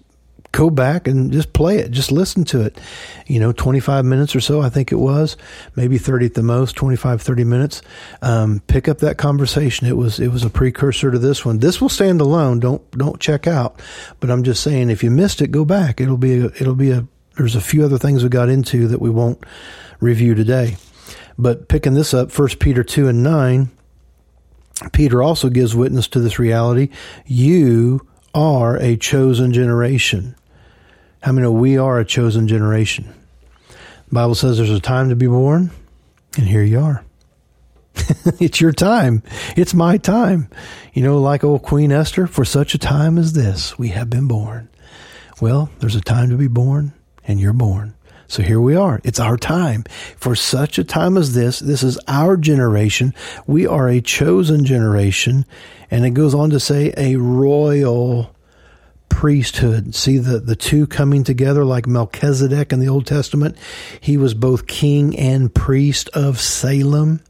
go 0.54 0.70
back 0.70 1.08
and 1.08 1.34
just 1.34 1.52
play 1.52 1.80
it, 1.80 1.92
just 1.92 2.12
listen 2.12 2.46
to 2.46 2.62
it. 2.62 2.80
You 3.28 3.40
know, 3.40 3.52
25 3.52 4.06
minutes 4.06 4.36
or 4.36 4.40
so, 4.40 4.62
I 4.62 4.70
think 4.70 4.92
it 4.92 4.98
was, 4.98 5.36
maybe 5.76 5.98
30 5.98 6.28
at 6.28 6.34
the 6.36 6.44
most, 6.44 6.76
25, 6.76 7.22
30 7.22 7.44
minutes. 7.44 7.82
Um, 8.22 8.62
pick 8.68 8.88
up 8.88 9.00
that 9.00 9.18
conversation. 9.18 9.88
It 9.88 9.98
was, 9.98 10.20
it 10.20 10.30
was 10.30 10.46
a 10.46 10.50
precursor 10.50 11.12
to 11.12 11.20
this 11.20 11.44
one. 11.44 11.58
This 11.58 11.82
will 11.82 11.90
stand 11.90 12.22
alone. 12.22 12.60
Don't, 12.60 12.90
don't 12.92 13.20
check 13.20 13.48
out. 13.48 13.82
But 14.20 14.30
I'm 14.30 14.44
just 14.44 14.64
saying, 14.64 14.90
if 14.92 15.04
you 15.04 15.12
missed 15.12 15.42
it, 15.42 15.48
go 15.48 15.66
back. 15.66 16.00
It'll 16.00 16.18
be, 16.18 16.40
a, 16.40 16.46
it'll 16.46 16.76
be 16.76 16.92
a, 16.92 17.08
there's 17.36 17.56
a 17.56 17.62
few 17.62 17.84
other 17.84 17.98
things 17.98 18.24
we 18.24 18.30
got 18.30 18.48
into 18.48 18.88
that 18.88 19.02
we 19.02 19.10
won't 19.10 19.44
review 20.00 20.36
today. 20.36 20.78
But 21.36 21.68
picking 21.68 21.96
this 21.96 22.14
up, 22.14 22.32
First 22.32 22.60
Peter 22.60 22.84
2 22.84 23.08
and 23.08 23.24
9, 23.24 23.72
Peter 24.92 25.24
also 25.24 25.50
gives 25.50 25.76
witness 25.76 26.08
to 26.10 26.20
this 26.20 26.38
reality. 26.38 26.90
You 27.26 28.08
are 28.36 28.78
a 28.78 28.98
chosen 28.98 29.52
generation. 29.52 30.36
How 31.24 31.32
many 31.32 31.48
we 31.48 31.78
are 31.78 32.00
a 32.00 32.06
chosen 32.06 32.50
generation? 32.50 33.08
The 33.70 34.14
Bible 34.14 34.36
says 34.36 34.58
there's 34.58 34.70
a 34.70 34.82
time 34.82 35.08
to 35.08 35.16
be 35.16 35.28
born, 35.28 35.72
and 36.38 36.46
here 36.46 36.64
you 36.64 36.82
are. 36.82 37.06
it's 38.42 38.60
your 38.60 38.74
time. 38.74 39.24
It's 39.56 39.74
my 39.74 39.96
time. 39.98 40.50
You 40.92 41.02
know, 41.02 41.20
like 41.20 41.46
old 41.46 41.64
Queen 41.64 41.94
Esther, 41.94 42.28
for 42.28 42.44
such 42.44 42.74
a 42.74 42.78
time 42.78 43.18
as 43.18 43.32
this, 43.32 43.80
we 43.80 43.88
have 43.88 44.10
been 44.10 44.28
born. 44.28 44.68
Well, 45.40 45.70
there's 45.80 45.96
a 45.96 46.02
time 46.02 46.30
to 46.30 46.36
be 46.36 46.50
born, 46.50 46.92
and 47.26 47.40
you're 47.40 47.54
born. 47.54 47.96
So 48.28 48.44
here 48.44 48.60
we 48.60 48.76
are. 48.76 49.00
It's 49.06 49.20
our 49.20 49.38
time. 49.38 49.86
For 50.18 50.36
such 50.36 50.78
a 50.78 50.84
time 50.84 51.16
as 51.16 51.36
this, 51.36 51.60
this 51.60 51.84
is 51.84 51.98
our 52.06 52.36
generation. 52.36 53.14
We 53.48 53.66
are 53.66 53.88
a 53.88 54.02
chosen 54.02 54.66
generation. 54.66 55.46
And 55.90 56.06
it 56.06 56.10
goes 56.10 56.36
on 56.36 56.50
to 56.50 56.60
say 56.60 56.94
a 56.98 57.16
royal 57.16 58.33
priesthood. 59.14 59.94
See 59.94 60.18
the, 60.18 60.40
the 60.40 60.56
two 60.56 60.88
coming 60.88 61.24
together 61.24 61.64
like 61.64 61.86
Melchizedek 61.86 62.74
in 62.74 62.80
the 62.80 62.90
Old 62.90 63.06
Testament. 63.06 63.56
He 64.02 64.18
was 64.18 64.34
both 64.34 64.66
king 64.66 65.18
and 65.18 65.54
priest 65.54 66.10
of 66.10 66.40
Salem. 66.40 67.22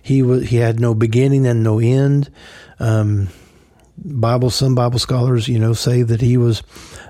He 0.00 0.22
was 0.22 0.48
he 0.48 0.56
had 0.56 0.78
no 0.78 0.94
beginning 0.94 1.44
and 1.44 1.64
no 1.64 1.80
end. 1.80 2.30
Um, 2.78 3.28
Bible, 3.98 4.50
some 4.50 4.74
Bible 4.74 4.98
scholars, 4.98 5.48
you 5.48 5.58
know, 5.58 5.72
say 5.72 6.02
that 6.02 6.20
he 6.20 6.36
was 6.36 6.62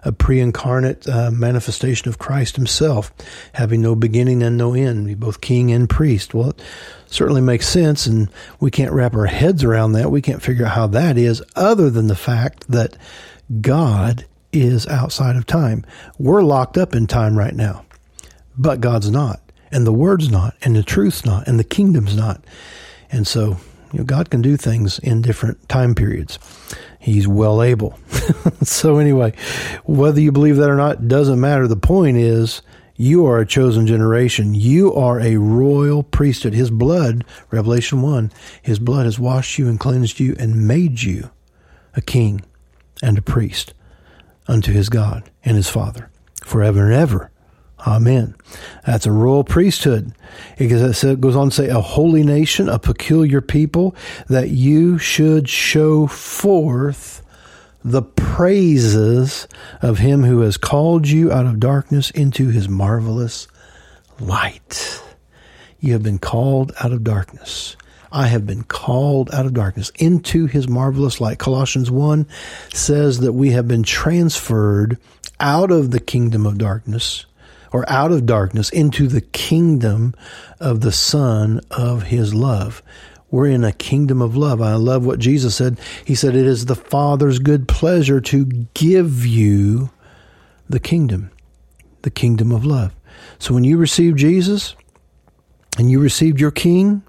a 0.04 0.12
pre-incarnate 0.12 1.06
uh, 1.08 1.30
manifestation 1.32 2.08
of 2.08 2.18
Christ 2.18 2.56
himself, 2.56 3.12
having 3.52 3.82
no 3.82 3.94
beginning 3.96 4.42
and 4.42 4.56
no 4.56 4.73
end, 4.73 5.18
both 5.18 5.40
king 5.40 5.73
and 5.73 5.90
priest. 5.90 6.32
Well, 6.32 6.50
it 6.50 6.62
certainly 7.06 7.40
makes 7.42 7.68
sense, 7.68 8.06
and 8.06 8.30
we 8.61 8.70
can't 8.70 8.92
wrap 8.92 9.14
our 9.14 9.26
heads 9.26 9.64
around 9.64 9.92
that. 9.92 10.11
We 10.11 10.23
can't 10.23 10.42
figure 10.42 10.64
out 10.64 10.73
how 10.73 10.87
that 10.88 11.18
is, 11.18 11.42
other 11.56 11.90
than 11.90 12.06
the 12.06 12.14
fact 12.14 12.68
that 12.68 12.96
God 13.61 14.26
is 14.53 14.87
outside 14.87 15.37
of 15.37 15.47
time. 15.47 15.85
We're 16.19 16.43
locked 16.43 16.76
up 16.76 16.95
in 16.95 17.07
time 17.07 17.38
right 17.38 17.55
now, 17.55 17.85
but 18.57 18.81
God's 18.81 19.11
not, 19.11 19.41
and 19.71 19.87
the 19.87 19.93
Word's 19.93 20.31
not, 20.31 20.55
and 20.62 20.75
the 20.75 20.83
truth's 20.83 21.25
not, 21.25 21.47
and 21.47 21.59
the 21.59 21.65
kingdom's 21.65 22.17
not. 22.17 22.45
And 23.11 23.26
so, 23.26 23.59
you 23.93 24.00
know, 24.00 24.05
God 24.05 24.31
can 24.31 24.43
do 24.43 24.57
things 24.57 24.99
in 24.99 25.23
different 25.23 25.69
time 25.69 25.95
periods. 25.95 26.38
He's 26.99 27.29
well 27.29 27.62
able. 27.62 27.99
so 28.62 28.99
anyway, 28.99 29.35
whether 29.85 30.21
you 30.21 30.33
believe 30.33 30.57
that 30.57 30.71
or 30.71 30.76
not 30.76 31.07
doesn't 31.07 31.41
matter. 31.41 31.69
The 31.69 31.76
point 31.76 32.17
is, 32.17 32.62
you 32.97 33.26
are 33.26 33.38
a 33.38 33.47
chosen 33.47 33.87
generation. 33.87 34.55
You 34.55 34.93
are 34.95 35.21
a 35.21 35.37
royal 35.37 36.03
priesthood. 36.03 36.55
His 36.55 36.71
blood, 36.71 37.25
Revelation 37.50 38.03
1, 38.03 38.33
His 38.62 38.79
blood 38.79 39.05
has 39.05 39.19
washed 39.19 39.59
you 39.59 39.69
and 39.69 39.79
cleansed 39.79 40.19
you 40.19 40.35
and 40.38 40.67
made 40.67 41.03
you 41.03 41.31
a 41.95 42.00
king 42.00 42.43
and 43.03 43.19
a 43.19 43.23
priest 43.23 43.75
unto 44.49 44.73
his 44.73 44.88
God 44.88 45.31
and 45.45 45.57
his 45.57 45.69
Father 45.69 46.11
forever 46.45 46.85
and 46.85 46.95
ever. 46.95 47.31
Amen. 47.87 48.35
That's 48.87 49.07
a 49.07 49.12
royal 49.12 49.45
priesthood. 49.45 50.12
It 50.57 50.69
goes 51.21 51.37
on 51.37 51.50
to 51.50 51.55
say, 51.55 51.69
a 51.69 51.81
holy 51.81 52.23
nation, 52.23 52.69
a 52.69 52.79
peculiar 52.79 53.41
people, 53.41 53.95
that 54.29 54.49
you 54.49 54.99
should 54.99 55.49
show 55.49 56.07
forth 56.07 57.23
the 57.85 58.03
praises 58.03 59.47
of 59.83 59.99
him 59.99 60.25
who 60.25 60.41
has 60.41 60.57
called 60.57 61.07
you 61.07 61.31
out 61.31 61.47
of 61.47 61.61
darkness 61.61 62.11
into 62.11 62.49
his 62.49 62.69
marvelous 62.69 63.47
light. 64.19 65.03
You 65.79 65.93
have 65.93 66.03
been 66.03 66.19
called 66.19 66.73
out 66.83 66.93
of 66.93 67.05
darkness. 67.05 67.76
I 68.16 68.28
have 68.28 68.46
been 68.46 68.64
called 68.64 69.28
out 69.35 69.44
of 69.44 69.52
darkness 69.52 69.92
into 69.99 70.46
his 70.46 70.66
marvelous 70.66 71.20
light. 71.20 71.38
Colossians 71.38 71.90
1 71.90 72.26
says 72.73 73.18
that 73.18 73.35
we 73.35 73.50
have 73.50 73.68
been 73.68 73.82
transferred 73.82 74.96
out 75.38 75.70
of 75.70 75.90
the 75.90 76.00
kingdom 76.00 76.46
of 76.46 76.56
darkness 76.56 77.26
or 77.73 77.85
out 77.90 78.12
of 78.12 78.25
darkness 78.25 78.70
into 78.70 79.06
the 79.06 79.20
kingdom 79.20 80.14
of 80.58 80.80
the 80.80 80.92
Son 80.92 81.61
of 81.70 82.04
His 82.04 82.32
love. 82.32 82.82
We're 83.30 83.49
in 83.49 83.64
a 83.64 83.73
kingdom 83.73 84.23
of 84.23 84.35
love. 84.35 84.62
I 84.62 84.76
love 84.76 85.04
what 85.04 85.18
Jesus 85.18 85.54
said. 85.54 85.78
He 86.02 86.14
said, 86.14 86.35
It 86.35 86.46
is 86.46 86.64
the 86.64 86.75
Father's 86.75 87.38
good 87.38 87.68
pleasure 87.68 88.23
to 88.23 88.46
give 88.73 89.26
you 89.26 89.90
the 90.70 90.80
kingdom, 90.80 91.30
the 92.00 92.11
kingdom 92.11 92.50
of 92.50 92.64
love. 92.64 92.94
So 93.38 93.52
when 93.52 93.64
you 93.64 93.76
receive 93.76 94.16
Jesus 94.16 94.75
and 95.76 95.90
you 95.90 96.00
received 96.00 96.40
your 96.40 96.50
king, 96.50 97.02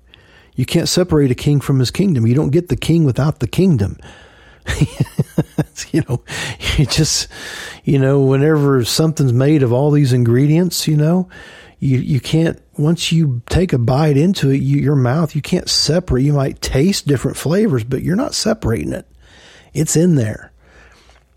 you 0.57 0.65
can't 0.65 0.89
separate 0.89 1.31
a 1.31 1.35
king 1.35 1.61
from 1.61 1.79
his 1.79 1.91
kingdom. 1.91 2.27
You 2.27 2.33
don't 2.33 2.49
get 2.49 2.67
the 2.67 2.75
king 2.75 3.05
without 3.05 3.39
the 3.39 3.47
kingdom. 3.47 3.97
you 5.91 6.03
know, 6.09 6.23
you 6.75 6.85
just, 6.87 7.29
you 7.83 7.99
know, 7.99 8.19
whenever 8.21 8.83
something's 8.83 9.31
made 9.31 9.61
of 9.61 9.71
all 9.71 9.91
these 9.91 10.13
ingredients, 10.13 10.87
you 10.87 10.97
know, 10.97 11.29
you, 11.79 11.99
you 11.99 12.19
can't, 12.19 12.59
once 12.75 13.11
you 13.11 13.43
take 13.49 13.71
a 13.71 13.77
bite 13.77 14.17
into 14.17 14.49
it, 14.49 14.57
you, 14.57 14.79
your 14.79 14.95
mouth, 14.95 15.35
you 15.35 15.43
can't 15.43 15.69
separate. 15.69 16.23
You 16.23 16.33
might 16.33 16.59
taste 16.59 17.07
different 17.07 17.37
flavors, 17.37 17.83
but 17.83 18.01
you're 18.01 18.15
not 18.15 18.33
separating 18.33 18.93
it. 18.93 19.07
It's 19.75 19.95
in 19.95 20.15
there. 20.15 20.51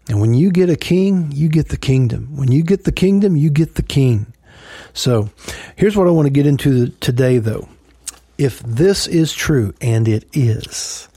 And 0.09 0.19
when 0.19 0.33
you 0.33 0.51
get 0.51 0.71
a 0.71 0.77
king, 0.77 1.31
you 1.31 1.51
get 1.51 1.69
the 1.69 1.77
kingdom. 1.77 2.37
When 2.37 2.51
you 2.51 2.63
get 2.63 2.85
the 2.85 2.93
kingdom, 2.93 3.37
you 3.37 3.51
get 3.51 3.75
the 3.75 3.83
king. 3.83 4.33
So 4.95 5.29
here's 5.77 5.95
what 5.95 6.09
I 6.09 6.11
want 6.11 6.25
to 6.25 6.33
get 6.33 6.47
into 6.47 6.89
today, 6.89 7.37
though. 7.37 7.69
If 8.41 8.61
this 8.61 9.07
is 9.07 9.35
true, 9.35 9.75
and 9.83 10.09
it 10.09 10.25
is, 10.33 11.11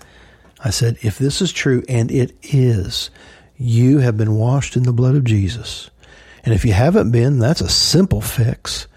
I 0.62 0.72
said, 0.72 0.98
if 1.04 1.18
this 1.18 1.42
is 1.42 1.54
true, 1.54 1.82
and 1.88 2.12
it 2.12 2.36
is, 2.44 3.12
you 3.56 4.00
have 4.00 4.18
been 4.18 4.36
washed 4.36 4.76
in 4.76 4.84
the 4.84 4.92
blood 4.92 5.16
of 5.16 5.24
Jesus. 5.24 5.90
And 6.44 6.54
if 6.54 6.66
you 6.66 6.74
haven't 6.74 7.12
been, 7.12 7.40
that's 7.40 7.62
a 7.62 7.70
simple 7.70 8.20
fix. 8.20 8.88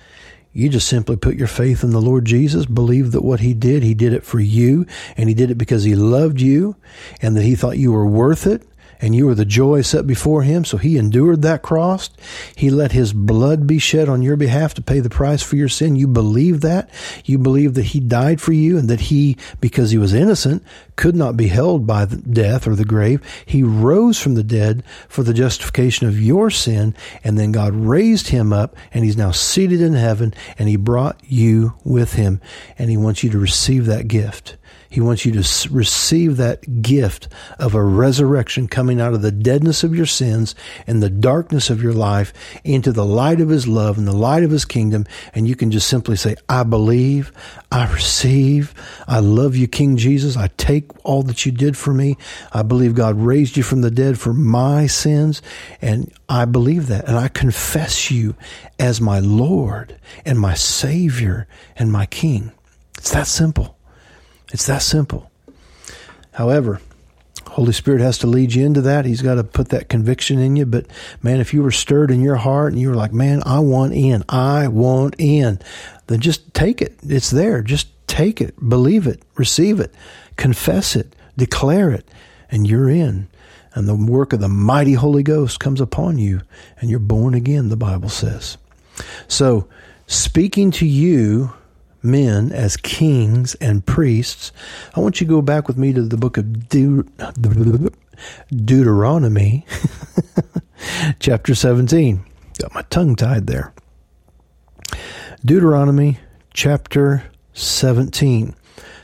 You 0.52 0.68
just 0.68 0.88
simply 0.88 1.14
put 1.14 1.36
your 1.36 1.46
faith 1.46 1.84
in 1.84 1.90
the 1.90 2.00
Lord 2.00 2.24
Jesus, 2.24 2.66
believe 2.66 3.12
that 3.12 3.22
what 3.22 3.38
He 3.38 3.54
did, 3.54 3.84
He 3.84 3.94
did 3.94 4.12
it 4.12 4.24
for 4.24 4.40
you, 4.40 4.86
and 5.16 5.28
He 5.28 5.34
did 5.36 5.52
it 5.52 5.56
because 5.56 5.84
He 5.84 5.94
loved 5.94 6.40
you, 6.40 6.74
and 7.22 7.36
that 7.36 7.44
He 7.44 7.54
thought 7.54 7.78
you 7.78 7.92
were 7.92 8.08
worth 8.08 8.48
it, 8.48 8.66
and 9.00 9.14
you 9.14 9.26
were 9.26 9.34
the 9.34 9.44
joy 9.44 9.82
set 9.82 10.06
before 10.06 10.42
him. 10.42 10.64
So 10.64 10.76
he 10.76 10.96
endured 10.96 11.42
that 11.42 11.62
cross. 11.62 12.10
He 12.54 12.70
let 12.70 12.92
his 12.92 13.12
blood 13.12 13.66
be 13.66 13.78
shed 13.78 14.08
on 14.08 14.22
your 14.22 14.36
behalf 14.36 14.74
to 14.74 14.82
pay 14.82 15.00
the 15.00 15.10
price 15.10 15.42
for 15.42 15.56
your 15.56 15.68
sin. 15.68 15.96
You 15.96 16.08
believe 16.08 16.60
that. 16.62 16.88
You 17.24 17.38
believe 17.38 17.74
that 17.74 17.86
he 17.86 18.00
died 18.00 18.40
for 18.40 18.52
you 18.52 18.78
and 18.78 18.88
that 18.88 19.00
he, 19.00 19.36
because 19.60 19.90
he 19.90 19.98
was 19.98 20.14
innocent, 20.14 20.64
could 20.96 21.14
not 21.14 21.36
be 21.36 21.48
held 21.48 21.86
by 21.86 22.06
death 22.06 22.66
or 22.66 22.74
the 22.74 22.84
grave. 22.84 23.22
He 23.44 23.62
rose 23.62 24.18
from 24.18 24.34
the 24.34 24.42
dead 24.42 24.82
for 25.08 25.22
the 25.22 25.34
justification 25.34 26.08
of 26.08 26.20
your 26.20 26.50
sin. 26.50 26.94
And 27.22 27.38
then 27.38 27.52
God 27.52 27.74
raised 27.74 28.28
him 28.28 28.52
up 28.52 28.76
and 28.92 29.04
he's 29.04 29.16
now 29.16 29.30
seated 29.30 29.80
in 29.80 29.94
heaven 29.94 30.34
and 30.58 30.68
he 30.68 30.76
brought 30.76 31.20
you 31.24 31.74
with 31.84 32.14
him. 32.14 32.40
And 32.78 32.90
he 32.90 32.96
wants 32.96 33.22
you 33.22 33.30
to 33.30 33.38
receive 33.38 33.86
that 33.86 34.08
gift. 34.08 34.56
He 34.88 35.00
wants 35.00 35.24
you 35.26 35.32
to 35.32 35.68
receive 35.70 36.36
that 36.36 36.82
gift 36.82 37.28
of 37.58 37.74
a 37.74 37.82
resurrection 37.82 38.68
coming 38.68 39.00
out 39.00 39.14
of 39.14 39.22
the 39.22 39.32
deadness 39.32 39.84
of 39.84 39.94
your 39.94 40.06
sins 40.06 40.54
and 40.86 41.02
the 41.02 41.10
darkness 41.10 41.70
of 41.70 41.82
your 41.82 41.92
life 41.92 42.32
into 42.64 42.92
the 42.92 43.04
light 43.04 43.40
of 43.40 43.48
His 43.48 43.66
love 43.66 43.98
and 43.98 44.06
the 44.06 44.16
light 44.16 44.42
of 44.42 44.50
His 44.50 44.64
kingdom. 44.64 45.04
And 45.34 45.48
you 45.48 45.56
can 45.56 45.70
just 45.70 45.88
simply 45.88 46.16
say, 46.16 46.36
I 46.48 46.62
believe, 46.62 47.32
I 47.76 47.92
receive, 47.92 48.72
I 49.06 49.18
love 49.18 49.54
you, 49.54 49.68
King 49.68 49.98
Jesus. 49.98 50.34
I 50.34 50.48
take 50.56 50.86
all 51.04 51.22
that 51.24 51.44
you 51.44 51.52
did 51.52 51.76
for 51.76 51.92
me. 51.92 52.16
I 52.50 52.62
believe 52.62 52.94
God 52.94 53.16
raised 53.20 53.58
you 53.58 53.62
from 53.62 53.82
the 53.82 53.90
dead 53.90 54.18
for 54.18 54.32
my 54.32 54.86
sins. 54.86 55.42
And 55.82 56.10
I 56.26 56.46
believe 56.46 56.86
that. 56.86 57.06
And 57.06 57.18
I 57.18 57.28
confess 57.28 58.10
you 58.10 58.34
as 58.78 58.98
my 59.02 59.18
Lord 59.18 59.94
and 60.24 60.40
my 60.40 60.54
Savior 60.54 61.46
and 61.76 61.92
my 61.92 62.06
King. 62.06 62.50
It's 62.96 63.12
that 63.12 63.26
simple. 63.26 63.76
It's 64.54 64.64
that 64.68 64.80
simple. 64.80 65.30
However, 66.32 66.80
Holy 67.56 67.72
Spirit 67.72 68.02
has 68.02 68.18
to 68.18 68.26
lead 68.26 68.52
you 68.52 68.66
into 68.66 68.82
that. 68.82 69.06
He's 69.06 69.22
got 69.22 69.36
to 69.36 69.42
put 69.42 69.70
that 69.70 69.88
conviction 69.88 70.38
in 70.38 70.56
you. 70.56 70.66
But 70.66 70.88
man, 71.22 71.40
if 71.40 71.54
you 71.54 71.62
were 71.62 71.70
stirred 71.70 72.10
in 72.10 72.20
your 72.20 72.36
heart 72.36 72.74
and 72.74 72.78
you 72.80 72.90
were 72.90 72.94
like, 72.94 73.14
man, 73.14 73.42
I 73.46 73.60
want 73.60 73.94
in, 73.94 74.24
I 74.28 74.68
want 74.68 75.14
in, 75.16 75.58
then 76.06 76.20
just 76.20 76.52
take 76.52 76.82
it. 76.82 76.98
It's 77.02 77.30
there. 77.30 77.62
Just 77.62 77.88
take 78.06 78.42
it, 78.42 78.68
believe 78.68 79.06
it, 79.06 79.22
receive 79.36 79.80
it, 79.80 79.94
confess 80.36 80.94
it, 80.94 81.16
declare 81.38 81.90
it, 81.90 82.06
and 82.50 82.68
you're 82.68 82.90
in. 82.90 83.26
And 83.72 83.88
the 83.88 83.94
work 83.94 84.34
of 84.34 84.40
the 84.40 84.48
mighty 84.48 84.92
Holy 84.92 85.22
Ghost 85.22 85.58
comes 85.58 85.80
upon 85.80 86.18
you, 86.18 86.42
and 86.78 86.90
you're 86.90 86.98
born 86.98 87.32
again, 87.32 87.70
the 87.70 87.76
Bible 87.76 88.10
says. 88.10 88.58
So, 89.28 89.66
speaking 90.06 90.72
to 90.72 90.86
you 90.86 91.54
men 92.02 92.52
as 92.52 92.76
kings 92.76 93.54
and 93.56 93.84
priests. 93.84 94.52
I 94.94 95.00
want 95.00 95.20
you 95.20 95.26
to 95.26 95.32
go 95.32 95.42
back 95.42 95.68
with 95.68 95.76
me 95.76 95.92
to 95.92 96.02
the 96.02 96.16
book 96.16 96.36
of 96.36 96.68
De- 96.68 97.04
Deuteronomy, 98.54 99.66
chapter 101.18 101.54
17. 101.54 102.24
Got 102.60 102.74
my 102.74 102.82
tongue 102.82 103.16
tied 103.16 103.46
there. 103.46 103.72
Deuteronomy 105.44 106.18
chapter 106.52 107.24
17. 107.52 108.54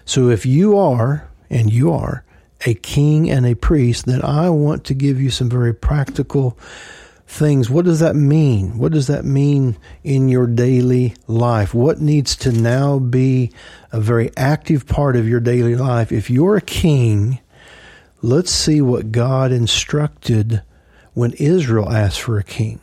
So 0.04 0.28
if 0.28 0.44
you 0.46 0.76
are, 0.78 1.28
and 1.50 1.72
you 1.72 1.92
are, 1.92 2.24
a 2.66 2.74
king 2.74 3.30
and 3.30 3.46
a 3.46 3.54
priest, 3.54 4.06
then 4.06 4.22
I 4.22 4.50
want 4.50 4.84
to 4.84 4.94
give 4.94 5.20
you 5.20 5.30
some 5.30 5.48
very 5.48 5.74
practical 5.74 6.58
things. 7.32 7.70
What 7.70 7.84
does 7.84 8.00
that 8.00 8.14
mean? 8.14 8.78
What 8.78 8.92
does 8.92 9.06
that 9.06 9.24
mean 9.24 9.76
in 10.04 10.28
your 10.28 10.46
daily 10.46 11.14
life? 11.26 11.74
What 11.74 12.00
needs 12.00 12.36
to 12.36 12.52
now 12.52 12.98
be 12.98 13.50
a 13.90 14.00
very 14.00 14.30
active 14.36 14.86
part 14.86 15.16
of 15.16 15.28
your 15.28 15.40
daily 15.40 15.74
life? 15.74 16.12
If 16.12 16.30
you're 16.30 16.56
a 16.56 16.60
king, 16.60 17.40
let's 18.20 18.52
see 18.52 18.80
what 18.80 19.12
God 19.12 19.50
instructed 19.50 20.62
when 21.14 21.32
Israel 21.32 21.90
asked 21.90 22.20
for 22.20 22.38
a 22.38 22.44
king. 22.44 22.80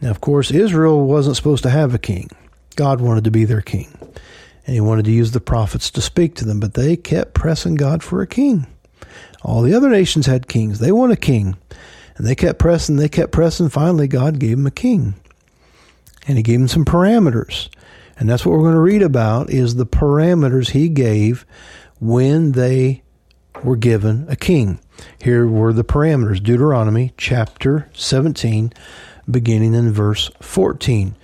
Now, 0.00 0.10
of 0.10 0.20
course, 0.20 0.50
Israel 0.50 1.06
wasn't 1.06 1.36
supposed 1.36 1.62
to 1.62 1.70
have 1.70 1.94
a 1.94 1.98
king. 1.98 2.30
God 2.76 3.00
wanted 3.00 3.24
to 3.24 3.30
be 3.30 3.44
their 3.44 3.62
king. 3.62 3.96
And 4.66 4.74
he 4.74 4.80
wanted 4.80 5.04
to 5.04 5.12
use 5.12 5.30
the 5.30 5.40
prophets 5.40 5.90
to 5.92 6.00
speak 6.00 6.34
to 6.36 6.44
them, 6.44 6.58
but 6.58 6.74
they 6.74 6.96
kept 6.96 7.34
pressing 7.34 7.76
God 7.76 8.02
for 8.02 8.20
a 8.20 8.26
king. 8.26 8.66
All 9.42 9.62
the 9.62 9.74
other 9.74 9.90
nations 9.90 10.26
had 10.26 10.48
kings. 10.48 10.78
They 10.78 10.90
want 10.90 11.12
a 11.12 11.16
king. 11.16 11.56
And 12.16 12.26
they 12.26 12.34
kept 12.34 12.58
pressing, 12.58 12.96
they 12.96 13.08
kept 13.08 13.32
pressing. 13.32 13.68
Finally, 13.68 14.08
God 14.08 14.38
gave 14.38 14.56
them 14.56 14.66
a 14.66 14.70
king. 14.70 15.14
And 16.26 16.36
he 16.36 16.42
gave 16.42 16.58
them 16.58 16.68
some 16.68 16.84
parameters. 16.84 17.68
And 18.16 18.28
that's 18.28 18.46
what 18.46 18.52
we're 18.52 18.62
going 18.62 18.74
to 18.74 18.80
read 18.80 19.02
about 19.02 19.50
is 19.50 19.74
the 19.74 19.86
parameters 19.86 20.70
he 20.70 20.88
gave 20.88 21.44
when 22.00 22.52
they 22.52 23.02
were 23.62 23.76
given 23.76 24.26
a 24.28 24.36
king. 24.36 24.78
Here 25.20 25.46
were 25.46 25.72
the 25.72 25.84
parameters. 25.84 26.42
Deuteronomy 26.42 27.12
chapter 27.16 27.90
17, 27.94 28.72
beginning 29.28 29.74
in 29.74 29.92
verse 29.92 30.30
14. 30.40 31.16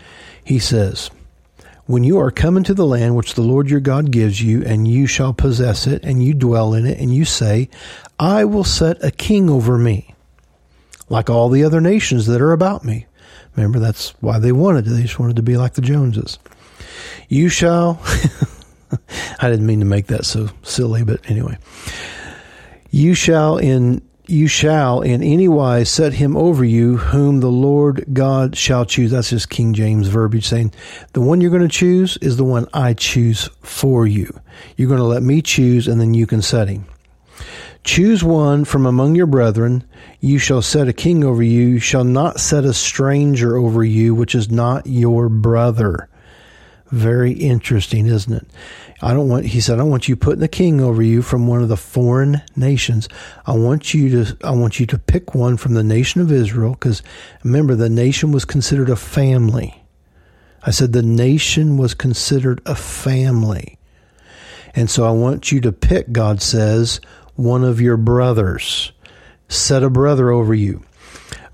He 0.42 0.58
says, 0.58 1.10
When 1.86 2.02
you 2.02 2.18
are 2.18 2.32
coming 2.32 2.64
to 2.64 2.74
the 2.74 2.86
land 2.86 3.14
which 3.14 3.34
the 3.34 3.42
Lord 3.42 3.70
your 3.70 3.80
God 3.80 4.10
gives 4.10 4.42
you, 4.42 4.64
and 4.64 4.88
you 4.88 5.06
shall 5.06 5.32
possess 5.32 5.86
it, 5.86 6.02
and 6.02 6.22
you 6.24 6.34
dwell 6.34 6.74
in 6.74 6.86
it, 6.86 6.98
and 6.98 7.14
you 7.14 7.24
say, 7.24 7.68
I 8.18 8.44
will 8.44 8.64
set 8.64 9.02
a 9.04 9.12
king 9.12 9.48
over 9.48 9.78
me 9.78 10.09
like 11.10 11.28
all 11.28 11.50
the 11.50 11.64
other 11.64 11.80
nations 11.80 12.26
that 12.26 12.40
are 12.40 12.52
about 12.52 12.84
me. 12.84 13.06
Remember, 13.56 13.78
that's 13.78 14.10
why 14.20 14.38
they 14.38 14.52
wanted 14.52 14.86
it. 14.86 14.90
They 14.90 15.02
just 15.02 15.18
wanted 15.18 15.36
to 15.36 15.42
be 15.42 15.56
like 15.56 15.74
the 15.74 15.82
Joneses. 15.82 16.38
You 17.28 17.48
shall, 17.48 18.00
I 19.40 19.50
didn't 19.50 19.66
mean 19.66 19.80
to 19.80 19.86
make 19.86 20.06
that 20.06 20.24
so 20.24 20.48
silly, 20.62 21.04
but 21.04 21.28
anyway. 21.28 21.58
You 22.90 23.14
shall 23.14 23.58
in 23.58 24.02
you 24.26 24.46
shall 24.46 25.00
in 25.00 25.24
any 25.24 25.48
wise 25.48 25.90
set 25.90 26.12
him 26.12 26.36
over 26.36 26.64
you 26.64 26.96
whom 26.98 27.40
the 27.40 27.50
Lord 27.50 28.04
God 28.12 28.56
shall 28.56 28.84
choose. 28.84 29.10
That's 29.10 29.30
just 29.30 29.50
King 29.50 29.74
James 29.74 30.06
verbiage 30.06 30.46
saying 30.46 30.72
the 31.14 31.20
one 31.20 31.40
you're 31.40 31.50
going 31.50 31.62
to 31.62 31.68
choose 31.68 32.16
is 32.18 32.36
the 32.36 32.44
one 32.44 32.68
I 32.72 32.94
choose 32.94 33.48
for 33.62 34.06
you. 34.06 34.40
You're 34.76 34.88
going 34.88 35.00
to 35.00 35.04
let 35.04 35.24
me 35.24 35.42
choose 35.42 35.88
and 35.88 36.00
then 36.00 36.14
you 36.14 36.28
can 36.28 36.42
set 36.42 36.68
him 36.68 36.86
Choose 37.82 38.22
one 38.22 38.64
from 38.64 38.84
among 38.84 39.14
your 39.14 39.26
brethren. 39.26 39.84
You 40.20 40.38
shall 40.38 40.62
set 40.62 40.88
a 40.88 40.92
king 40.92 41.24
over 41.24 41.42
you. 41.42 41.66
You 41.66 41.78
shall 41.78 42.04
not 42.04 42.38
set 42.38 42.64
a 42.64 42.74
stranger 42.74 43.56
over 43.56 43.82
you, 43.82 44.14
which 44.14 44.34
is 44.34 44.50
not 44.50 44.86
your 44.86 45.28
brother. 45.28 46.08
Very 46.90 47.32
interesting, 47.32 48.06
isn't 48.06 48.32
it? 48.32 48.46
I 49.02 49.14
don't 49.14 49.28
want, 49.28 49.46
he 49.46 49.60
said, 49.60 49.74
I 49.74 49.78
don't 49.78 49.90
want 49.90 50.08
you 50.08 50.16
putting 50.16 50.42
a 50.42 50.48
king 50.48 50.80
over 50.80 51.00
you 51.00 51.22
from 51.22 51.46
one 51.46 51.62
of 51.62 51.68
the 51.68 51.76
foreign 51.76 52.42
nations. 52.54 53.08
I 53.46 53.52
want 53.52 53.94
you 53.94 54.24
to, 54.24 54.36
I 54.44 54.50
want 54.50 54.78
you 54.78 54.84
to 54.86 54.98
pick 54.98 55.34
one 55.34 55.56
from 55.56 55.72
the 55.72 55.82
nation 55.82 56.20
of 56.20 56.30
Israel, 56.30 56.72
because 56.72 57.02
remember, 57.42 57.74
the 57.74 57.88
nation 57.88 58.30
was 58.30 58.44
considered 58.44 58.90
a 58.90 58.96
family. 58.96 59.82
I 60.62 60.70
said 60.70 60.92
the 60.92 61.02
nation 61.02 61.78
was 61.78 61.94
considered 61.94 62.60
a 62.66 62.74
family. 62.74 63.78
And 64.74 64.90
so 64.90 65.04
I 65.04 65.10
want 65.10 65.50
you 65.50 65.60
to 65.62 65.72
pick, 65.72 66.12
God 66.12 66.42
says, 66.42 67.00
one 67.40 67.64
of 67.64 67.80
your 67.80 67.96
brothers. 67.96 68.92
Set 69.48 69.82
a 69.82 69.90
brother 69.90 70.30
over 70.30 70.54
you. 70.54 70.82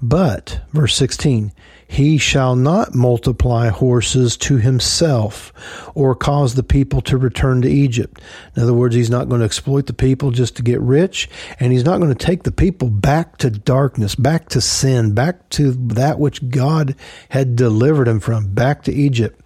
But, 0.02 0.60
verse 0.72 0.94
16, 0.96 1.52
he 1.88 2.18
shall 2.18 2.56
not 2.56 2.94
multiply 2.94 3.68
horses 3.68 4.36
to 4.38 4.56
himself 4.56 5.52
or 5.94 6.14
cause 6.14 6.54
the 6.54 6.62
people 6.62 7.00
to 7.02 7.16
return 7.16 7.62
to 7.62 7.70
Egypt. 7.70 8.20
In 8.54 8.62
other 8.62 8.74
words, 8.74 8.94
he's 8.94 9.08
not 9.08 9.28
going 9.28 9.38
to 9.40 9.46
exploit 9.46 9.86
the 9.86 9.92
people 9.94 10.32
just 10.32 10.56
to 10.56 10.62
get 10.62 10.80
rich, 10.80 11.30
and 11.60 11.72
he's 11.72 11.84
not 11.84 11.98
going 11.98 12.14
to 12.14 12.26
take 12.26 12.42
the 12.42 12.52
people 12.52 12.90
back 12.90 13.38
to 13.38 13.50
darkness, 13.50 14.14
back 14.14 14.48
to 14.50 14.60
sin, 14.60 15.14
back 15.14 15.48
to 15.50 15.70
that 15.72 16.18
which 16.18 16.48
God 16.48 16.96
had 17.28 17.56
delivered 17.56 18.08
him 18.08 18.20
from, 18.20 18.48
back 18.48 18.82
to 18.84 18.92
Egypt 18.92 19.40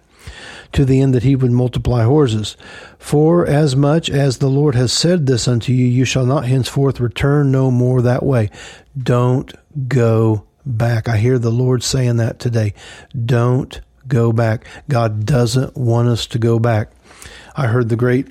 to 0.73 0.85
the 0.85 1.01
end 1.01 1.13
that 1.13 1.23
he 1.23 1.35
would 1.35 1.51
multiply 1.51 2.03
horses. 2.03 2.55
For 2.97 3.45
as 3.45 3.75
much 3.75 4.09
as 4.09 4.37
the 4.37 4.49
Lord 4.49 4.75
has 4.75 4.93
said 4.93 5.25
this 5.25 5.47
unto 5.47 5.71
you, 5.71 5.85
you 5.85 6.05
shall 6.05 6.25
not 6.25 6.45
henceforth 6.45 6.99
return 6.99 7.51
no 7.51 7.71
more 7.71 8.01
that 8.01 8.23
way. 8.23 8.49
Don't 8.97 9.53
go 9.87 10.45
back. 10.65 11.07
I 11.07 11.17
hear 11.17 11.39
the 11.39 11.51
Lord 11.51 11.83
saying 11.83 12.17
that 12.17 12.39
today. 12.39 12.73
Don't 13.25 13.81
go 14.07 14.31
back. 14.31 14.65
God 14.89 15.25
doesn't 15.25 15.75
want 15.75 16.09
us 16.09 16.25
to 16.27 16.39
go 16.39 16.59
back. 16.59 16.91
I 17.55 17.67
heard 17.67 17.89
the 17.89 17.95
great 17.95 18.27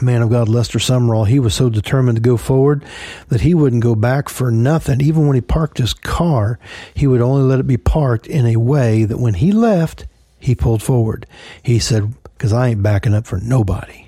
man 0.00 0.22
of 0.22 0.30
God, 0.30 0.48
Lester 0.48 0.78
Sumrall, 0.78 1.26
he 1.26 1.40
was 1.40 1.54
so 1.54 1.68
determined 1.68 2.16
to 2.16 2.22
go 2.22 2.36
forward 2.36 2.84
that 3.28 3.40
he 3.40 3.54
wouldn't 3.54 3.82
go 3.82 3.94
back 3.94 4.28
for 4.28 4.50
nothing. 4.50 5.00
Even 5.00 5.26
when 5.26 5.34
he 5.34 5.40
parked 5.40 5.78
his 5.78 5.92
car, 5.92 6.58
he 6.94 7.06
would 7.06 7.20
only 7.20 7.42
let 7.42 7.60
it 7.60 7.66
be 7.66 7.76
parked 7.76 8.26
in 8.26 8.46
a 8.46 8.56
way 8.56 9.04
that 9.04 9.18
when 9.18 9.34
he 9.34 9.52
left, 9.52 10.06
he 10.40 10.54
pulled 10.54 10.82
forward. 10.82 11.26
He 11.62 11.78
said, 11.78 12.14
because 12.24 12.52
I 12.52 12.68
ain't 12.68 12.82
backing 12.82 13.14
up 13.14 13.26
for 13.26 13.38
nobody. 13.38 13.92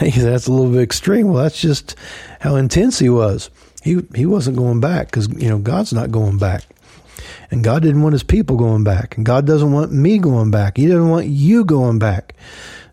he 0.00 0.10
said, 0.10 0.32
that's 0.32 0.46
a 0.46 0.52
little 0.52 0.70
bit 0.70 0.82
extreme. 0.82 1.28
Well, 1.28 1.42
that's 1.42 1.60
just 1.60 1.96
how 2.40 2.56
intense 2.56 2.98
he 2.98 3.08
was 3.08 3.50
he 3.84 4.00
he 4.14 4.24
wasn't 4.24 4.56
going 4.56 4.80
back 4.80 5.08
because 5.08 5.28
you 5.28 5.48
know 5.48 5.58
God's 5.58 5.92
not 5.92 6.10
going 6.10 6.38
back, 6.38 6.64
and 7.50 7.62
God 7.62 7.82
didn't 7.82 8.00
want 8.00 8.14
His 8.14 8.22
people 8.22 8.56
going 8.56 8.82
back, 8.82 9.16
and 9.16 9.26
God 9.26 9.46
doesn't 9.46 9.72
want 9.72 9.92
me 9.92 10.16
going 10.18 10.50
back. 10.50 10.78
He 10.78 10.86
doesn't 10.86 11.10
want 11.10 11.26
you 11.26 11.66
going 11.66 11.98
back. 11.98 12.34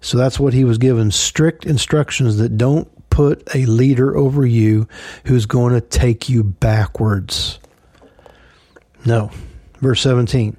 So 0.01 0.17
that's 0.17 0.39
what 0.39 0.53
he 0.53 0.65
was 0.65 0.79
given 0.79 1.12
strict 1.12 1.65
instructions 1.65 2.38
that 2.38 2.57
don't 2.57 2.89
put 3.10 3.55
a 3.55 3.65
leader 3.67 4.17
over 4.17 4.45
you 4.45 4.88
who's 5.25 5.45
going 5.45 5.74
to 5.74 5.81
take 5.81 6.27
you 6.27 6.43
backwards. 6.43 7.60
No. 9.05 9.29
Verse 9.79 10.01
17. 10.01 10.57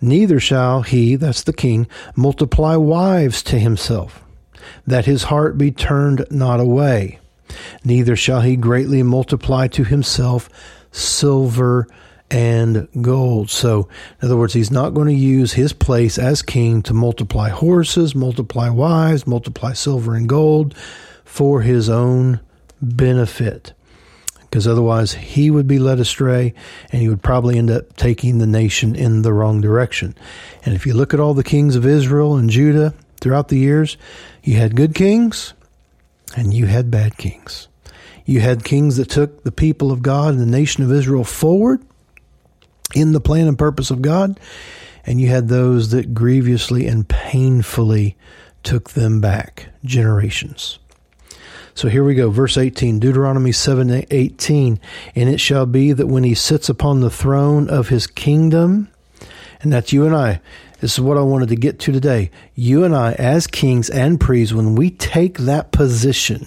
Neither 0.00 0.40
shall 0.40 0.82
he, 0.82 1.16
that's 1.16 1.42
the 1.42 1.52
king, 1.52 1.86
multiply 2.16 2.76
wives 2.76 3.42
to 3.44 3.58
himself, 3.58 4.24
that 4.86 5.06
his 5.06 5.24
heart 5.24 5.58
be 5.58 5.70
turned 5.70 6.26
not 6.30 6.60
away 6.60 7.18
neither 7.84 8.16
shall 8.16 8.40
he 8.40 8.56
greatly 8.56 9.02
multiply 9.02 9.68
to 9.68 9.84
himself 9.84 10.48
silver 10.90 11.86
and 12.30 12.88
gold. 13.00 13.50
So, 13.50 13.88
in 14.20 14.26
other 14.26 14.36
words, 14.36 14.54
he's 14.54 14.70
not 14.70 14.94
going 14.94 15.08
to 15.08 15.14
use 15.14 15.52
his 15.52 15.72
place 15.72 16.18
as 16.18 16.42
king 16.42 16.82
to 16.82 16.94
multiply 16.94 17.50
horses, 17.50 18.14
multiply 18.14 18.70
wives, 18.70 19.26
multiply 19.26 19.72
silver 19.72 20.14
and 20.14 20.28
gold 20.28 20.74
for 21.24 21.62
his 21.62 21.88
own 21.88 22.40
benefit. 22.80 23.73
Because 24.54 24.68
otherwise, 24.68 25.14
he 25.14 25.50
would 25.50 25.66
be 25.66 25.80
led 25.80 25.98
astray 25.98 26.54
and 26.92 27.02
he 27.02 27.08
would 27.08 27.24
probably 27.24 27.58
end 27.58 27.72
up 27.72 27.96
taking 27.96 28.38
the 28.38 28.46
nation 28.46 28.94
in 28.94 29.22
the 29.22 29.32
wrong 29.32 29.60
direction. 29.60 30.14
And 30.64 30.76
if 30.76 30.86
you 30.86 30.94
look 30.94 31.12
at 31.12 31.18
all 31.18 31.34
the 31.34 31.42
kings 31.42 31.74
of 31.74 31.84
Israel 31.84 32.36
and 32.36 32.48
Judah 32.48 32.94
throughout 33.20 33.48
the 33.48 33.58
years, 33.58 33.96
you 34.44 34.54
had 34.54 34.76
good 34.76 34.94
kings 34.94 35.54
and 36.36 36.54
you 36.54 36.66
had 36.66 36.88
bad 36.88 37.18
kings. 37.18 37.66
You 38.24 38.38
had 38.38 38.62
kings 38.62 38.96
that 38.96 39.10
took 39.10 39.42
the 39.42 39.50
people 39.50 39.90
of 39.90 40.02
God 40.02 40.34
and 40.34 40.40
the 40.40 40.46
nation 40.46 40.84
of 40.84 40.92
Israel 40.92 41.24
forward 41.24 41.82
in 42.94 43.10
the 43.10 43.20
plan 43.20 43.48
and 43.48 43.58
purpose 43.58 43.90
of 43.90 44.02
God, 44.02 44.38
and 45.04 45.20
you 45.20 45.26
had 45.26 45.48
those 45.48 45.90
that 45.90 46.14
grievously 46.14 46.86
and 46.86 47.08
painfully 47.08 48.16
took 48.62 48.90
them 48.90 49.20
back 49.20 49.70
generations. 49.84 50.78
So 51.76 51.88
here 51.88 52.04
we 52.04 52.14
go, 52.14 52.30
verse 52.30 52.56
18, 52.56 53.00
Deuteronomy 53.00 53.50
7 53.50 54.06
18. 54.08 54.80
And 55.16 55.28
it 55.28 55.40
shall 55.40 55.66
be 55.66 55.92
that 55.92 56.06
when 56.06 56.22
he 56.22 56.34
sits 56.34 56.68
upon 56.68 57.00
the 57.00 57.10
throne 57.10 57.68
of 57.68 57.88
his 57.88 58.06
kingdom, 58.06 58.88
and 59.60 59.72
that's 59.72 59.92
you 59.92 60.06
and 60.06 60.14
I, 60.14 60.40
this 60.80 60.94
is 60.94 61.00
what 61.00 61.16
I 61.16 61.22
wanted 61.22 61.48
to 61.48 61.56
get 61.56 61.80
to 61.80 61.92
today. 61.92 62.30
You 62.54 62.84
and 62.84 62.94
I, 62.94 63.14
as 63.14 63.48
kings 63.48 63.90
and 63.90 64.20
priests, 64.20 64.54
when 64.54 64.76
we 64.76 64.90
take 64.90 65.38
that 65.38 65.72
position, 65.72 66.46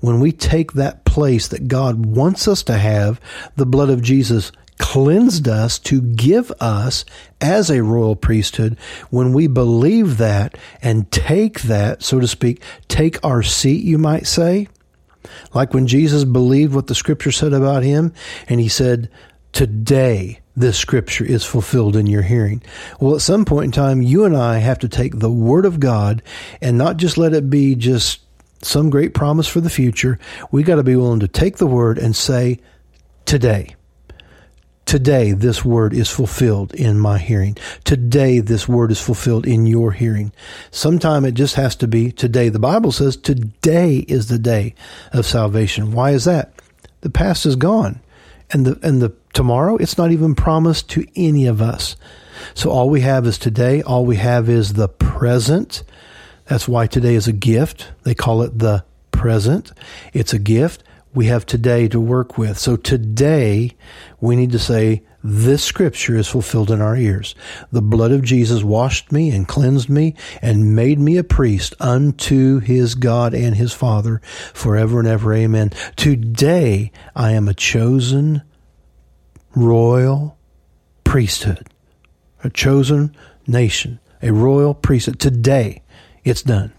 when 0.00 0.20
we 0.20 0.30
take 0.30 0.72
that 0.72 1.04
place 1.06 1.48
that 1.48 1.68
God 1.68 2.04
wants 2.04 2.46
us 2.46 2.62
to 2.64 2.76
have, 2.76 3.18
the 3.56 3.66
blood 3.66 3.88
of 3.88 4.02
Jesus 4.02 4.52
cleansed 4.80 5.46
us 5.46 5.78
to 5.78 6.00
give 6.00 6.50
us 6.58 7.04
as 7.40 7.70
a 7.70 7.82
royal 7.82 8.16
priesthood, 8.16 8.76
when 9.10 9.32
we 9.32 9.46
believe 9.46 10.16
that 10.16 10.56
and 10.82 11.10
take 11.12 11.60
that, 11.62 12.02
so 12.02 12.18
to 12.18 12.26
speak, 12.26 12.62
take 12.88 13.22
our 13.24 13.42
seat, 13.42 13.84
you 13.84 13.98
might 13.98 14.26
say, 14.26 14.66
like 15.54 15.74
when 15.74 15.86
Jesus 15.86 16.24
believed 16.24 16.74
what 16.74 16.86
the 16.86 16.94
scripture 16.94 17.30
said 17.30 17.52
about 17.52 17.82
him, 17.82 18.12
and 18.48 18.58
he 18.58 18.68
said, 18.68 19.10
Today 19.52 20.40
this 20.56 20.78
scripture 20.78 21.24
is 21.24 21.44
fulfilled 21.44 21.94
in 21.94 22.06
your 22.06 22.22
hearing. 22.22 22.62
Well, 23.00 23.14
at 23.14 23.20
some 23.20 23.44
point 23.44 23.66
in 23.66 23.72
time, 23.72 24.00
you 24.00 24.24
and 24.24 24.36
I 24.36 24.58
have 24.58 24.78
to 24.80 24.88
take 24.88 25.18
the 25.18 25.30
word 25.30 25.66
of 25.66 25.78
God 25.78 26.22
and 26.62 26.78
not 26.78 26.96
just 26.96 27.18
let 27.18 27.34
it 27.34 27.50
be 27.50 27.74
just 27.74 28.20
some 28.62 28.90
great 28.90 29.12
promise 29.12 29.48
for 29.48 29.60
the 29.60 29.70
future. 29.70 30.18
We 30.50 30.62
got 30.62 30.76
to 30.76 30.82
be 30.82 30.96
willing 30.96 31.20
to 31.20 31.28
take 31.28 31.56
the 31.56 31.66
word 31.66 31.98
and 31.98 32.14
say, 32.16 32.60
today, 33.24 33.74
Today, 34.90 35.30
this 35.30 35.64
word 35.64 35.94
is 35.94 36.10
fulfilled 36.10 36.74
in 36.74 36.98
my 36.98 37.16
hearing. 37.18 37.56
Today, 37.84 38.40
this 38.40 38.66
word 38.66 38.90
is 38.90 39.00
fulfilled 39.00 39.46
in 39.46 39.64
your 39.64 39.92
hearing. 39.92 40.32
Sometime 40.72 41.24
it 41.24 41.34
just 41.34 41.54
has 41.54 41.76
to 41.76 41.86
be 41.86 42.10
today. 42.10 42.48
The 42.48 42.58
Bible 42.58 42.90
says 42.90 43.16
today 43.16 43.98
is 44.08 44.26
the 44.26 44.38
day 44.40 44.74
of 45.12 45.26
salvation. 45.26 45.92
Why 45.92 46.10
is 46.10 46.24
that? 46.24 46.52
The 47.02 47.10
past 47.10 47.46
is 47.46 47.54
gone 47.54 48.00
and 48.52 48.66
the 48.66 48.78
and 48.86 49.00
the 49.00 49.12
tomorrow 49.32 49.76
it's 49.76 49.96
not 49.96 50.10
even 50.10 50.34
promised 50.34 50.90
to 50.90 51.06
any 51.14 51.46
of 51.46 51.62
us 51.62 51.96
so 52.54 52.70
all 52.70 52.90
we 52.90 53.00
have 53.00 53.26
is 53.26 53.38
today 53.38 53.82
all 53.82 54.04
we 54.04 54.16
have 54.16 54.48
is 54.48 54.72
the 54.72 54.88
present 54.88 55.84
that's 56.46 56.66
why 56.66 56.86
today 56.86 57.14
is 57.14 57.28
a 57.28 57.32
gift 57.32 57.92
they 58.02 58.14
call 58.14 58.42
it 58.42 58.58
the 58.58 58.84
present 59.12 59.72
it's 60.12 60.32
a 60.32 60.38
gift 60.38 60.82
we 61.14 61.26
have 61.26 61.44
today 61.46 61.88
to 61.88 62.00
work 62.00 62.38
with 62.38 62.58
so 62.58 62.76
today 62.76 63.72
we 64.20 64.36
need 64.36 64.52
to 64.52 64.58
say 64.58 65.02
this 65.22 65.62
scripture 65.62 66.16
is 66.16 66.28
fulfilled 66.28 66.70
in 66.70 66.80
our 66.80 66.96
ears. 66.96 67.34
The 67.72 67.82
blood 67.82 68.12
of 68.12 68.22
Jesus 68.22 68.62
washed 68.62 69.12
me 69.12 69.30
and 69.30 69.46
cleansed 69.46 69.90
me 69.90 70.14
and 70.40 70.74
made 70.74 70.98
me 70.98 71.18
a 71.18 71.24
priest 71.24 71.74
unto 71.78 72.60
his 72.60 72.94
God 72.94 73.34
and 73.34 73.56
his 73.56 73.72
Father 73.72 74.20
forever 74.54 74.98
and 74.98 75.08
ever. 75.08 75.34
Amen. 75.34 75.70
Today 75.96 76.92
I 77.14 77.32
am 77.32 77.48
a 77.48 77.54
chosen 77.54 78.42
royal 79.54 80.38
priesthood, 81.04 81.68
a 82.42 82.50
chosen 82.50 83.14
nation, 83.46 84.00
a 84.22 84.32
royal 84.32 84.74
priesthood. 84.74 85.20
Today 85.20 85.82
it's 86.24 86.42
done. 86.42 86.72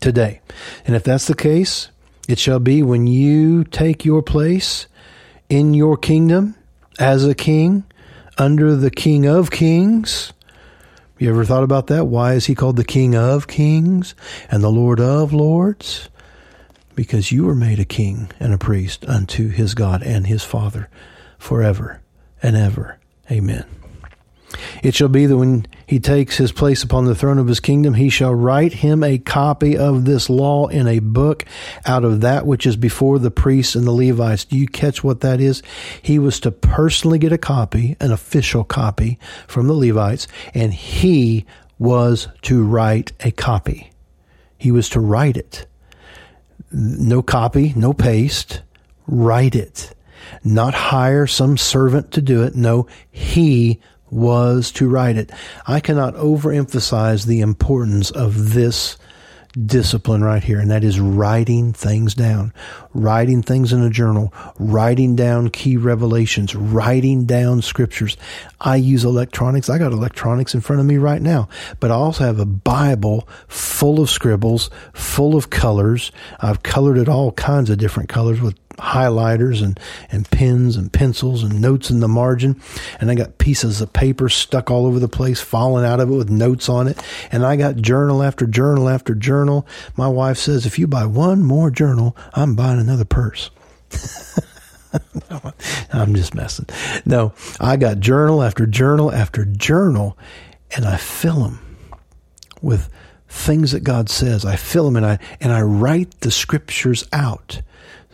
Today. 0.00 0.40
And 0.86 0.94
if 0.94 1.02
that's 1.02 1.26
the 1.26 1.34
case, 1.34 1.90
it 2.28 2.38
shall 2.38 2.60
be 2.60 2.82
when 2.82 3.06
you 3.06 3.64
take 3.64 4.04
your 4.04 4.22
place 4.22 4.86
in 5.48 5.74
your 5.74 5.96
kingdom 5.96 6.54
as 6.98 7.24
a 7.26 7.34
king 7.34 7.84
under 8.38 8.74
the 8.74 8.90
King 8.90 9.26
of 9.26 9.50
Kings. 9.50 10.32
You 11.18 11.30
ever 11.30 11.44
thought 11.44 11.62
about 11.62 11.86
that? 11.86 12.06
Why 12.06 12.34
is 12.34 12.46
he 12.46 12.54
called 12.54 12.76
the 12.76 12.84
King 12.84 13.14
of 13.14 13.46
Kings 13.46 14.14
and 14.50 14.62
the 14.62 14.70
Lord 14.70 15.00
of 15.00 15.32
Lords? 15.32 16.08
Because 16.94 17.32
you 17.32 17.44
were 17.44 17.54
made 17.54 17.78
a 17.78 17.84
king 17.84 18.30
and 18.38 18.52
a 18.52 18.58
priest 18.58 19.04
unto 19.06 19.48
his 19.48 19.74
God 19.74 20.02
and 20.02 20.26
his 20.26 20.42
Father 20.42 20.88
forever 21.38 22.00
and 22.42 22.56
ever. 22.56 22.98
Amen. 23.30 23.64
It 24.82 24.94
shall 24.94 25.08
be 25.08 25.26
that 25.26 25.36
when 25.36 25.66
he 25.86 26.00
takes 26.00 26.36
his 26.36 26.52
place 26.52 26.82
upon 26.82 27.04
the 27.04 27.14
throne 27.14 27.38
of 27.38 27.48
his 27.48 27.60
kingdom. 27.60 27.94
He 27.94 28.08
shall 28.08 28.34
write 28.34 28.74
him 28.74 29.02
a 29.02 29.18
copy 29.18 29.76
of 29.76 30.04
this 30.04 30.30
law 30.30 30.66
in 30.68 30.86
a 30.86 30.98
book 30.98 31.44
out 31.84 32.04
of 32.04 32.20
that 32.22 32.46
which 32.46 32.66
is 32.66 32.76
before 32.76 33.18
the 33.18 33.30
priests 33.30 33.74
and 33.74 33.86
the 33.86 33.92
Levites. 33.92 34.44
Do 34.44 34.56
you 34.56 34.66
catch 34.66 35.04
what 35.04 35.20
that 35.20 35.40
is? 35.40 35.62
He 36.02 36.18
was 36.18 36.40
to 36.40 36.50
personally 36.50 37.18
get 37.18 37.32
a 37.32 37.38
copy, 37.38 37.96
an 38.00 38.12
official 38.12 38.64
copy 38.64 39.18
from 39.46 39.66
the 39.66 39.74
Levites, 39.74 40.26
and 40.54 40.72
he 40.72 41.44
was 41.78 42.28
to 42.42 42.64
write 42.64 43.12
a 43.20 43.30
copy. 43.30 43.90
He 44.56 44.70
was 44.70 44.88
to 44.90 45.00
write 45.00 45.36
it. 45.36 45.66
No 46.70 47.22
copy, 47.22 47.72
no 47.76 47.92
paste. 47.92 48.62
Write 49.06 49.54
it. 49.54 49.94
Not 50.42 50.74
hire 50.74 51.26
some 51.26 51.56
servant 51.58 52.12
to 52.12 52.22
do 52.22 52.42
it. 52.42 52.54
No, 52.54 52.86
he 53.10 53.80
was 54.14 54.70
to 54.72 54.88
write 54.88 55.16
it. 55.16 55.30
I 55.66 55.80
cannot 55.80 56.14
overemphasize 56.14 57.26
the 57.26 57.40
importance 57.40 58.10
of 58.12 58.54
this 58.54 58.96
discipline 59.66 60.22
right 60.22 60.42
here, 60.42 60.58
and 60.58 60.70
that 60.70 60.84
is 60.84 60.98
writing 60.98 61.72
things 61.72 62.14
down, 62.14 62.52
writing 62.92 63.42
things 63.42 63.72
in 63.72 63.82
a 63.82 63.90
journal, 63.90 64.32
writing 64.58 65.14
down 65.16 65.50
key 65.50 65.76
revelations, 65.76 66.54
writing 66.54 67.24
down 67.24 67.62
scriptures. 67.62 68.16
I 68.60 68.76
use 68.76 69.04
electronics. 69.04 69.68
I 69.68 69.78
got 69.78 69.92
electronics 69.92 70.54
in 70.54 70.60
front 70.60 70.80
of 70.80 70.86
me 70.86 70.96
right 70.96 71.22
now, 71.22 71.48
but 71.80 71.90
I 71.90 71.94
also 71.94 72.24
have 72.24 72.40
a 72.40 72.46
Bible 72.46 73.28
full 73.48 74.00
of 74.00 74.10
scribbles, 74.10 74.70
full 74.92 75.36
of 75.36 75.50
colors. 75.50 76.10
I've 76.40 76.62
colored 76.62 76.98
it 76.98 77.08
all 77.08 77.32
kinds 77.32 77.70
of 77.70 77.78
different 77.78 78.08
colors 78.08 78.40
with 78.40 78.63
highlighters 78.78 79.62
and, 79.62 79.78
and 80.10 80.30
pens 80.30 80.76
and 80.76 80.92
pencils 80.92 81.42
and 81.42 81.60
notes 81.60 81.90
in 81.90 82.00
the 82.00 82.08
margin. 82.08 82.60
And 83.00 83.10
I 83.10 83.14
got 83.14 83.38
pieces 83.38 83.80
of 83.80 83.92
paper 83.92 84.28
stuck 84.28 84.70
all 84.70 84.86
over 84.86 84.98
the 84.98 85.08
place, 85.08 85.40
falling 85.40 85.84
out 85.84 86.00
of 86.00 86.10
it 86.10 86.14
with 86.14 86.30
notes 86.30 86.68
on 86.68 86.88
it. 86.88 87.02
And 87.32 87.44
I 87.44 87.56
got 87.56 87.76
journal 87.76 88.22
after 88.22 88.46
journal 88.46 88.88
after 88.88 89.14
journal. 89.14 89.66
My 89.96 90.08
wife 90.08 90.38
says, 90.38 90.66
if 90.66 90.78
you 90.78 90.86
buy 90.86 91.06
one 91.06 91.42
more 91.42 91.70
journal, 91.70 92.16
I'm 92.34 92.54
buying 92.54 92.80
another 92.80 93.04
purse. 93.04 93.50
I'm 95.92 96.14
just 96.14 96.34
messing. 96.34 96.66
No, 97.04 97.34
I 97.60 97.76
got 97.76 98.00
journal 98.00 98.42
after 98.42 98.66
journal 98.66 99.12
after 99.12 99.44
journal, 99.44 100.16
and 100.76 100.84
I 100.84 100.96
fill 100.96 101.42
them 101.42 101.76
with 102.62 102.88
things 103.28 103.72
that 103.72 103.84
God 103.84 104.08
says. 104.08 104.44
I 104.44 104.56
fill 104.56 104.84
them 104.84 104.96
and 104.96 105.06
I 105.06 105.18
and 105.40 105.52
I 105.52 105.62
write 105.62 106.20
the 106.20 106.30
scriptures 106.30 107.04
out. 107.12 107.62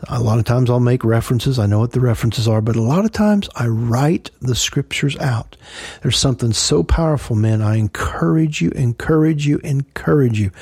A 0.09 0.21
lot 0.21 0.39
of 0.39 0.45
times 0.45 0.71
I'll 0.71 0.81
make 0.81 1.05
references. 1.05 1.59
I 1.59 1.67
know 1.67 1.79
what 1.79 1.93
the 1.93 2.01
references 2.01 2.49
are, 2.49 2.61
but 2.61 2.77
a 2.77 2.83
lot 2.83 3.05
of 3.05 3.13
times 3.13 3.49
I 3.55 3.67
write 3.67 4.31
the 4.41 4.55
scriptures 4.55 5.17
out. 5.19 5.57
There's 6.03 6.19
something 6.19 6.53
so 6.53 6.83
powerful, 6.83 7.37
man. 7.37 7.61
I 7.61 7.77
encourage 7.77 8.61
you, 8.61 8.71
encourage 8.71 9.47
you, 9.47 9.59
encourage 9.59 10.41
you. 10.41 10.53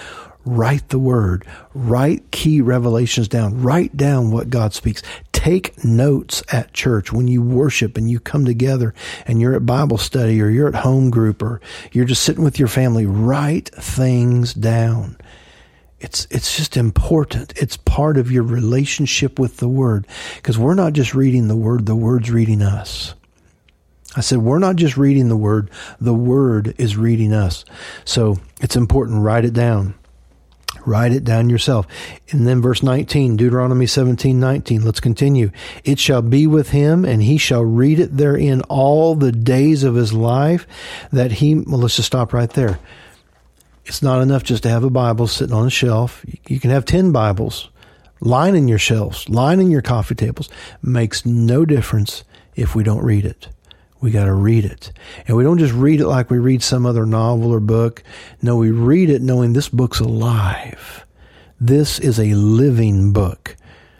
Write 0.44 0.88
the 0.88 0.98
word. 0.98 1.44
Write 1.74 2.30
key 2.30 2.60
revelations 2.60 3.28
down. 3.28 3.62
Write 3.62 3.96
down 3.96 4.30
what 4.30 4.50
God 4.50 4.72
speaks. 4.72 5.02
Take 5.32 5.84
notes 5.84 6.42
at 6.50 6.72
church 6.72 7.12
when 7.12 7.28
you 7.28 7.42
worship 7.42 7.96
and 7.96 8.10
you 8.10 8.18
come 8.18 8.44
together 8.44 8.94
and 9.26 9.40
you're 9.40 9.54
at 9.54 9.66
Bible 9.66 9.98
study 9.98 10.40
or 10.40 10.48
you're 10.48 10.68
at 10.68 10.74
home 10.74 11.10
group 11.10 11.42
or 11.42 11.60
you're 11.92 12.06
just 12.06 12.22
sitting 12.22 12.42
with 12.42 12.58
your 12.58 12.68
family. 12.68 13.06
Write 13.06 13.68
things 13.74 14.54
down. 14.54 15.16
It's 16.00 16.26
it's 16.30 16.56
just 16.56 16.76
important. 16.76 17.52
It's 17.56 17.76
part 17.76 18.18
of 18.18 18.30
your 18.30 18.44
relationship 18.44 19.38
with 19.38 19.56
the 19.56 19.68
word 19.68 20.06
because 20.36 20.58
we're 20.58 20.74
not 20.74 20.92
just 20.92 21.14
reading 21.14 21.48
the 21.48 21.56
word, 21.56 21.86
the 21.86 21.96
word's 21.96 22.30
reading 22.30 22.62
us. 22.62 23.14
I 24.16 24.20
said 24.20 24.38
we're 24.38 24.58
not 24.58 24.76
just 24.76 24.96
reading 24.96 25.28
the 25.28 25.36
word, 25.36 25.70
the 26.00 26.14
word 26.14 26.74
is 26.78 26.96
reading 26.96 27.32
us. 27.32 27.64
So, 28.04 28.38
it's 28.60 28.76
important 28.76 29.22
write 29.22 29.44
it 29.44 29.52
down. 29.52 29.94
Write 30.86 31.12
it 31.12 31.24
down 31.24 31.50
yourself. 31.50 31.86
And 32.30 32.46
then 32.46 32.62
verse 32.62 32.82
19, 32.82 33.36
Deuteronomy 33.36 33.86
17, 33.86 34.38
19. 34.38 34.84
Let's 34.84 35.00
continue. 35.00 35.50
It 35.84 35.98
shall 35.98 36.22
be 36.22 36.46
with 36.46 36.70
him, 36.70 37.04
and 37.04 37.22
he 37.22 37.36
shall 37.36 37.64
read 37.64 37.98
it 37.98 38.16
therein 38.16 38.62
all 38.62 39.14
the 39.14 39.32
days 39.32 39.82
of 39.84 39.96
his 39.96 40.12
life, 40.12 40.66
that 41.12 41.32
he, 41.32 41.56
well, 41.56 41.80
let's 41.80 41.96
just 41.96 42.06
stop 42.06 42.32
right 42.32 42.50
there. 42.50 42.78
It's 43.88 44.02
not 44.02 44.20
enough 44.20 44.42
just 44.44 44.64
to 44.64 44.68
have 44.68 44.84
a 44.84 44.90
Bible 44.90 45.26
sitting 45.26 45.54
on 45.54 45.66
a 45.66 45.70
shelf. 45.70 46.22
You 46.46 46.60
can 46.60 46.70
have 46.70 46.84
10 46.84 47.10
Bibles 47.10 47.70
lining 48.20 48.68
your 48.68 48.78
shelves, 48.78 49.26
lining 49.30 49.70
your 49.70 49.80
coffee 49.80 50.14
tables. 50.14 50.50
Makes 50.82 51.24
no 51.24 51.64
difference 51.64 52.22
if 52.54 52.74
we 52.74 52.84
don't 52.84 53.02
read 53.02 53.24
it. 53.24 53.48
We 54.02 54.10
got 54.10 54.26
to 54.26 54.34
read 54.34 54.66
it. 54.66 54.92
And 55.26 55.38
we 55.38 55.42
don't 55.42 55.56
just 55.56 55.72
read 55.72 56.00
it 56.02 56.06
like 56.06 56.30
we 56.30 56.38
read 56.38 56.62
some 56.62 56.84
other 56.84 57.06
novel 57.06 57.50
or 57.50 57.60
book. 57.60 58.02
No, 58.42 58.56
we 58.56 58.70
read 58.70 59.08
it 59.08 59.22
knowing 59.22 59.54
this 59.54 59.70
book's 59.70 60.00
alive. 60.00 61.06
This 61.58 61.98
is 61.98 62.20
a 62.20 62.34
living 62.34 63.14
book. 63.14 63.56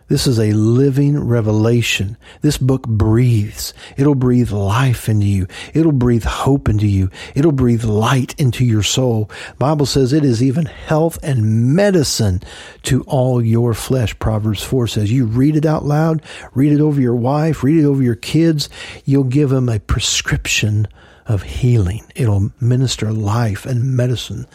This 0.09 0.27
is 0.27 0.39
a 0.39 0.53
living 0.53 1.23
revelation. 1.23 2.17
This 2.41 2.57
book 2.57 2.89
breathes. 2.89 3.75
It'll 3.97 4.15
breathe 4.15 4.51
life 4.51 5.09
into 5.09 5.27
you. 5.27 5.47
It'll 5.75 5.93
breathe 5.93 6.25
hope 6.25 6.69
into 6.69 6.87
you. 6.87 7.11
It'll 7.35 7.53
breathe 7.53 7.85
light 7.85 8.35
into 8.39 8.65
your 8.65 8.83
soul. 8.83 9.31
Bible 9.59 9.85
says 9.87 10.13
it 10.13 10.25
is 10.25 10.43
even 10.43 10.65
health 10.65 11.19
and 11.23 11.75
medicine 11.75 12.43
to 12.85 13.03
all 13.03 13.45
your 13.45 13.75
flesh. 13.75 14.19
Proverbs 14.19 14.63
4 14.63 14.87
says 14.87 15.13
you 15.13 15.27
read 15.27 15.57
it 15.57 15.67
out 15.67 15.85
loud, 15.85 16.23
read 16.55 16.73
it 16.73 16.81
over 16.81 17.01
your 17.01 17.15
wife, 17.15 17.63
read 17.63 17.79
it 17.79 17.87
over 17.87 18.03
your 18.03 18.15
kids. 18.15 18.71
You'll 19.05 19.25
give 19.25 19.51
them 19.51 19.69
a 19.69 19.79
prescription 19.79 20.89
of 21.27 21.43
healing. 21.43 22.11
It'll 22.15 22.51
minister 22.59 23.13
life 23.13 23.67
and 23.67 23.95
medicine 23.95 24.47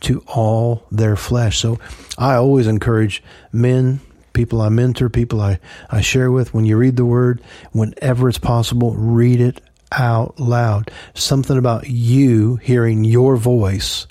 to 0.00 0.22
all 0.26 0.86
their 0.90 1.16
flesh. 1.16 1.58
So 1.58 1.78
I 2.18 2.34
always 2.34 2.66
encourage 2.66 3.22
men, 3.50 4.00
people 4.32 4.60
I 4.60 4.68
mentor, 4.68 5.08
people 5.08 5.40
I, 5.40 5.58
I 5.90 6.00
share 6.00 6.30
with, 6.30 6.54
when 6.54 6.64
you 6.64 6.76
read 6.76 6.96
the 6.96 7.04
word, 7.04 7.42
whenever 7.72 8.28
it's 8.28 8.38
possible, 8.38 8.94
read 8.94 9.40
it 9.40 9.60
out 9.92 10.38
loud. 10.38 10.90
Something 11.14 11.58
about 11.58 11.88
you 11.88 12.56
hearing 12.56 13.04
your 13.04 13.36
voice, 13.36 14.06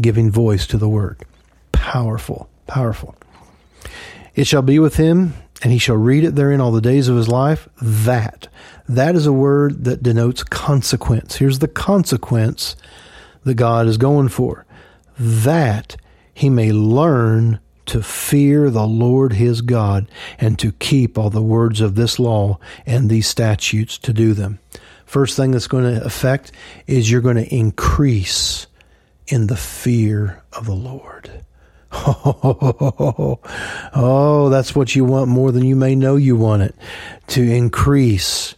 giving 0.00 0.30
voice 0.30 0.66
to 0.68 0.78
the 0.78 0.88
word. 0.88 1.18
Powerful, 1.72 2.48
powerful. 2.66 3.14
It 4.34 4.46
shall 4.46 4.62
be 4.62 4.78
with 4.78 4.96
him, 4.96 5.34
and 5.62 5.72
he 5.72 5.78
shall 5.78 5.96
read 5.96 6.24
it 6.24 6.34
therein 6.34 6.60
all 6.60 6.72
the 6.72 6.80
days 6.80 7.08
of 7.08 7.16
his 7.16 7.28
life. 7.28 7.68
That, 7.82 8.48
that 8.88 9.14
is 9.14 9.26
a 9.26 9.32
word 9.32 9.84
that 9.84 10.02
denotes 10.02 10.42
consequence. 10.42 11.36
Here's 11.36 11.58
the 11.58 11.68
consequence 11.68 12.76
that 13.44 13.54
God 13.54 13.86
is 13.86 13.96
going 13.96 14.28
for. 14.28 14.66
That 15.18 15.96
he 16.32 16.48
may 16.48 16.72
learn 16.72 17.60
to 17.90 18.04
fear 18.04 18.70
the 18.70 18.86
Lord 18.86 19.32
his 19.32 19.62
God 19.62 20.06
and 20.38 20.56
to 20.60 20.70
keep 20.70 21.18
all 21.18 21.28
the 21.28 21.42
words 21.42 21.80
of 21.80 21.96
this 21.96 22.20
law 22.20 22.60
and 22.86 23.10
these 23.10 23.26
statutes 23.26 23.98
to 23.98 24.12
do 24.12 24.32
them. 24.32 24.60
First 25.06 25.36
thing 25.36 25.50
that's 25.50 25.66
going 25.66 25.92
to 25.92 26.04
affect 26.04 26.52
is 26.86 27.10
you're 27.10 27.20
going 27.20 27.34
to 27.34 27.52
increase 27.52 28.68
in 29.26 29.48
the 29.48 29.56
fear 29.56 30.40
of 30.52 30.66
the 30.66 30.74
Lord. 30.74 31.42
Oh, 31.90 33.40
oh, 33.92 34.48
that's 34.50 34.72
what 34.76 34.94
you 34.94 35.04
want 35.04 35.26
more 35.26 35.50
than 35.50 35.64
you 35.64 35.74
may 35.74 35.96
know 35.96 36.14
you 36.14 36.36
want 36.36 36.62
it. 36.62 36.76
To 37.28 37.42
increase 37.42 38.54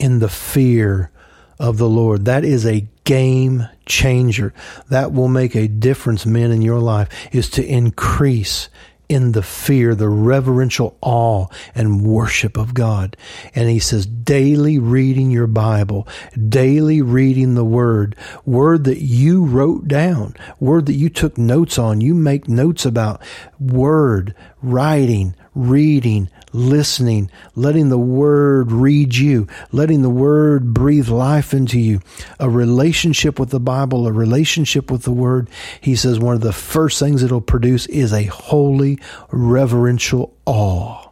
in 0.00 0.18
the 0.18 0.28
fear 0.28 1.11
of 1.58 1.78
the 1.78 1.88
Lord. 1.88 2.24
That 2.24 2.44
is 2.44 2.66
a 2.66 2.86
game 3.04 3.68
changer. 3.86 4.52
That 4.88 5.12
will 5.12 5.28
make 5.28 5.54
a 5.54 5.68
difference, 5.68 6.26
men, 6.26 6.50
in 6.50 6.62
your 6.62 6.80
life, 6.80 7.08
is 7.32 7.50
to 7.50 7.64
increase 7.64 8.68
in 9.08 9.32
the 9.32 9.42
fear, 9.42 9.94
the 9.94 10.08
reverential 10.08 10.96
awe 11.02 11.46
and 11.74 12.02
worship 12.02 12.56
of 12.56 12.72
God. 12.72 13.14
And 13.54 13.68
he 13.68 13.78
says, 13.78 14.06
daily 14.06 14.78
reading 14.78 15.30
your 15.30 15.46
Bible, 15.46 16.08
daily 16.48 17.02
reading 17.02 17.54
the 17.54 17.64
Word, 17.64 18.16
Word 18.46 18.84
that 18.84 19.02
you 19.02 19.44
wrote 19.44 19.86
down, 19.86 20.34
Word 20.60 20.86
that 20.86 20.94
you 20.94 21.10
took 21.10 21.36
notes 21.36 21.78
on. 21.78 22.00
You 22.00 22.14
make 22.14 22.48
notes 22.48 22.86
about 22.86 23.20
Word, 23.60 24.34
writing, 24.62 25.34
reading, 25.54 26.30
listening, 26.52 27.30
letting 27.54 27.88
the 27.88 27.98
word 27.98 28.70
read 28.70 29.14
you, 29.14 29.46
letting 29.70 30.02
the 30.02 30.10
word 30.10 30.74
breathe 30.74 31.08
life 31.08 31.54
into 31.54 31.78
you, 31.78 32.00
a 32.38 32.48
relationship 32.48 33.38
with 33.38 33.50
the 33.50 33.60
Bible, 33.60 34.06
a 34.06 34.12
relationship 34.12 34.90
with 34.90 35.02
the 35.02 35.12
word. 35.12 35.48
He 35.80 35.96
says 35.96 36.18
one 36.18 36.34
of 36.34 36.40
the 36.40 36.52
first 36.52 36.98
things 36.98 37.22
it'll 37.22 37.40
produce 37.40 37.86
is 37.86 38.12
a 38.12 38.24
holy, 38.24 38.98
reverential 39.30 40.34
awe 40.46 41.08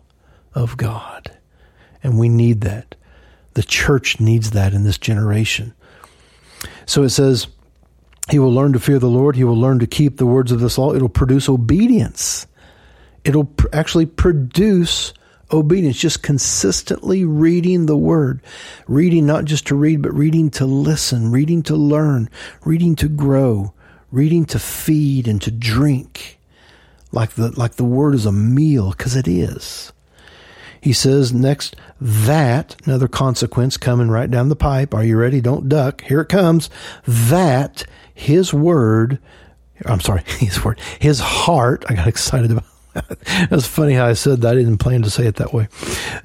of 0.55 0.77
God. 0.77 1.31
And 2.03 2.19
we 2.19 2.29
need 2.29 2.63
that. 2.63 2.95
The 3.55 3.63
church 3.63 4.21
needs 4.21 4.53
that 4.53 4.73
in 4.73 4.85
this 4.85 4.99
generation. 4.99 5.75
So 6.87 7.03
it 7.03 7.11
says, 7.11 7.47
he 8.31 8.39
will 8.39 8.53
learn 8.53 8.73
to 8.75 8.81
fear 8.81 8.99
the 8.99 9.09
Lord. 9.09 9.35
He 9.35 9.45
will 9.45 9.59
learn 9.59 9.81
to 9.81 9.87
keep 9.87 10.17
the 10.17 10.27
words 10.27 10.53
of 10.53 10.61
this 10.61 10.79
law. 10.79 10.95
It'll 10.95 11.09
produce 11.09 11.49
obedience. 11.49 12.47
It'll 13.25 13.45
pr- 13.45 13.67
actually 13.73 14.07
produce 14.07 15.13
obedience, 15.53 15.99
just 15.99 16.23
consistently 16.23 17.25
reading 17.25 17.87
the 17.87 17.97
word, 17.97 18.41
reading 18.87 19.27
not 19.27 19.45
just 19.45 19.67
to 19.69 19.75
read, 19.75 20.03
but 20.03 20.15
reading 20.15 20.51
to 20.51 20.67
listen, 20.67 21.31
reading 21.31 21.63
to 21.65 21.77
learn, 21.77 22.29
reading 22.65 22.97
to 22.97 23.09
grow, 23.09 23.73
reading 24.11 24.45
to 24.47 24.59
feed 24.59 25.29
and 25.29 25.41
to 25.43 25.51
drink 25.51 26.39
like 27.13 27.31
the, 27.33 27.51
like 27.59 27.75
the 27.75 27.85
word 27.85 28.15
is 28.15 28.27
a 28.27 28.33
meal, 28.33 28.91
because 28.91 29.17
it 29.17 29.27
is. 29.27 29.93
He 30.81 30.93
says 30.93 31.33
next, 31.33 31.77
that, 32.01 32.77
another 32.87 33.09
consequence 33.09 33.77
coming 33.77 34.09
right 34.09 34.31
down 34.31 34.49
the 34.49 34.57
pipe. 34.57 34.95
Are 34.95 35.05
you 35.05 35.19
ready? 35.19 35.41
Don't 35.41 35.69
duck. 35.69 36.03
Here 36.03 36.23
it 36.23 36.29
comes. 36.29 36.71
That 37.07 37.85
his 38.15 38.55
word, 38.55 39.19
I'm 39.85 40.01
sorry, 40.01 40.23
his 40.39 40.65
word, 40.65 40.81
his 40.99 41.21
heart, 41.21 41.85
I 41.89 41.95
got 41.95 42.07
excited 42.07 42.51
about 42.51 42.65
was 43.51 43.67
funny 43.67 43.95
how 43.95 44.07
I 44.07 44.15
said 44.15 44.41
that. 44.41 44.53
I 44.53 44.55
didn't 44.55 44.79
plan 44.79 45.03
to 45.03 45.11
say 45.11 45.27
it 45.27 45.37
that 45.37 45.53
way. 45.53 45.69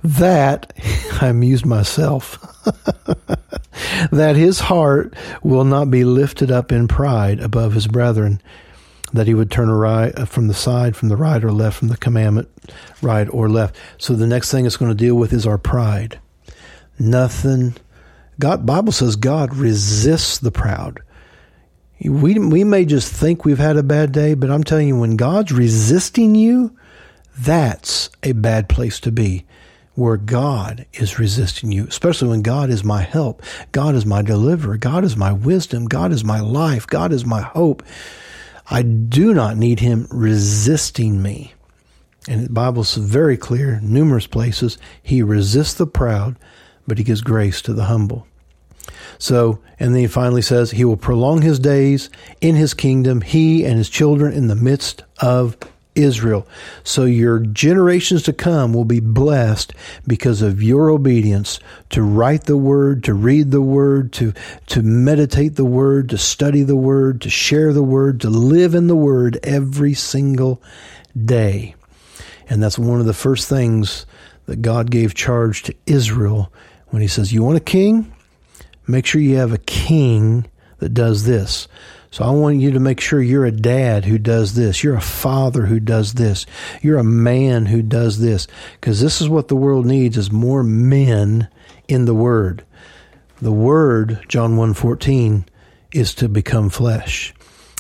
That, 0.03 0.73
I 1.21 1.27
amused 1.27 1.65
myself. 1.65 2.39
that 4.11 4.35
his 4.35 4.59
heart 4.59 5.13
will 5.43 5.65
not 5.65 5.91
be 5.91 6.03
lifted 6.03 6.51
up 6.51 6.71
in 6.71 6.87
pride 6.87 7.39
above 7.39 7.73
his 7.73 7.87
brethren, 7.87 8.41
that 9.13 9.27
he 9.27 9.33
would 9.33 9.51
turn 9.51 9.69
right 9.69 10.17
uh, 10.17 10.25
from 10.25 10.47
the 10.47 10.53
side, 10.53 10.95
from 10.95 11.09
the 11.09 11.17
right 11.17 11.43
or 11.43 11.51
left, 11.51 11.77
from 11.77 11.89
the 11.89 11.97
commandment, 11.97 12.49
right 13.01 13.27
or 13.29 13.49
left. 13.49 13.75
So 13.97 14.13
the 14.13 14.27
next 14.27 14.51
thing 14.51 14.65
it's 14.65 14.77
going 14.77 14.91
to 14.91 14.95
deal 14.95 15.15
with 15.15 15.33
is 15.33 15.45
our 15.45 15.57
pride. 15.57 16.19
Nothing. 16.97 17.75
God 18.39 18.65
Bible 18.65 18.91
says 18.91 19.15
God 19.15 19.55
resists 19.55 20.39
the 20.39 20.51
proud. 20.51 21.01
We 21.99 22.37
we 22.37 22.63
may 22.63 22.85
just 22.85 23.11
think 23.11 23.45
we've 23.45 23.57
had 23.57 23.77
a 23.77 23.83
bad 23.83 24.11
day, 24.11 24.33
but 24.33 24.51
I'm 24.51 24.63
telling 24.63 24.87
you, 24.87 24.99
when 24.99 25.15
God's 25.15 25.51
resisting 25.51 26.35
you, 26.35 26.75
that's 27.37 28.09
a 28.23 28.33
bad 28.33 28.69
place 28.69 28.99
to 29.01 29.11
be. 29.11 29.45
Where 29.93 30.17
God 30.17 30.85
is 30.91 31.19
resisting 31.19 31.71
you, 31.71 31.87
especially 31.87 32.27
when 32.27 32.41
God 32.41 32.69
is 32.69 32.83
my 32.83 33.01
help, 33.01 33.41
God 33.71 33.95
is 33.95 34.05
my 34.05 34.21
deliverer, 34.21 34.75
God 34.75 35.05
is 35.05 35.15
my 35.15 35.31
wisdom, 35.31 35.85
God 35.85 36.11
is 36.11 36.21
my 36.21 36.41
life, 36.41 36.85
God 36.85 37.13
is 37.13 37.25
my 37.25 37.41
hope. 37.41 37.81
I 38.69 38.81
do 38.81 39.33
not 39.33 39.55
need 39.55 39.79
him 39.79 40.07
resisting 40.11 41.21
me. 41.21 41.53
And 42.27 42.45
the 42.45 42.49
Bible's 42.49 42.95
very 42.95 43.37
clear, 43.37 43.79
numerous 43.81 44.27
places. 44.27 44.77
He 45.01 45.21
resists 45.21 45.75
the 45.75 45.87
proud, 45.87 46.35
but 46.87 46.97
he 46.97 47.03
gives 47.03 47.21
grace 47.21 47.61
to 47.61 47.73
the 47.73 47.85
humble. 47.85 48.27
So, 49.17 49.59
and 49.79 49.93
then 49.93 50.01
he 50.01 50.07
finally 50.07 50.41
says, 50.41 50.71
He 50.71 50.85
will 50.85 50.97
prolong 50.97 51.41
his 51.41 51.59
days 51.59 52.09
in 52.41 52.55
his 52.55 52.73
kingdom, 52.73 53.21
he 53.21 53.65
and 53.65 53.77
his 53.77 53.89
children 53.89 54.33
in 54.33 54.47
the 54.47 54.55
midst 54.55 55.03
of 55.19 55.57
Israel. 55.95 56.45
So 56.83 57.05
your 57.05 57.39
generations 57.39 58.23
to 58.23 58.33
come 58.33 58.73
will 58.73 58.85
be 58.85 58.99
blessed 58.99 59.73
because 60.05 60.41
of 60.41 60.61
your 60.61 60.89
obedience 60.89 61.59
to 61.91 62.01
write 62.03 62.43
the 62.43 62.57
word, 62.57 63.03
to 63.05 63.13
read 63.13 63.51
the 63.51 63.61
word, 63.61 64.11
to, 64.13 64.33
to 64.67 64.81
meditate 64.83 65.55
the 65.55 65.65
word, 65.65 66.09
to 66.09 66.17
study 66.17 66.63
the 66.63 66.75
word, 66.75 67.21
to 67.21 67.29
share 67.29 67.71
the 67.71 67.83
word, 67.83 68.21
to 68.21 68.29
live 68.29 68.75
in 68.75 68.87
the 68.87 68.95
word 68.95 69.39
every 69.43 69.93
single 69.93 70.61
day. 71.25 71.75
And 72.49 72.61
that's 72.61 72.77
one 72.77 72.99
of 72.99 73.05
the 73.05 73.13
first 73.13 73.47
things 73.47 74.05
that 74.45 74.61
God 74.61 74.91
gave 74.91 75.15
charge 75.15 75.63
to 75.63 75.75
Israel 75.85 76.51
when 76.89 77.01
he 77.01 77.07
says, 77.07 77.33
you 77.33 77.41
want 77.41 77.57
a 77.57 77.61
king? 77.61 78.11
Make 78.87 79.05
sure 79.05 79.21
you 79.21 79.37
have 79.37 79.53
a 79.53 79.57
king 79.59 80.45
that 80.79 80.93
does 80.93 81.25
this. 81.25 81.67
So 82.11 82.23
I 82.23 82.29
want 82.29 82.61
you 82.61 82.71
to 82.71 82.79
make 82.79 83.01
sure 83.01 83.21
you're 83.21 83.45
a 83.45 83.51
dad 83.51 84.05
who 84.05 84.17
does 84.17 84.55
this. 84.55 84.83
You're 84.83 84.95
a 84.95 85.01
father 85.01 85.65
who 85.65 85.81
does 85.81 86.13
this. 86.13 86.45
You're 86.81 86.97
a 86.97 87.03
man 87.03 87.65
who 87.65 87.81
does 87.81 88.19
this. 88.19 88.47
Because 88.79 89.01
this 89.01 89.19
is 89.19 89.27
what 89.27 89.49
the 89.49 89.55
world 89.55 89.85
needs 89.85 90.15
is 90.15 90.31
more 90.31 90.63
men 90.63 91.49
in 91.89 92.05
the 92.05 92.15
word. 92.15 92.63
The 93.41 93.51
word, 93.51 94.23
John 94.29 94.55
1.14, 94.55 95.45
is 95.91 96.15
to 96.15 96.29
become 96.29 96.69
flesh. 96.69 97.33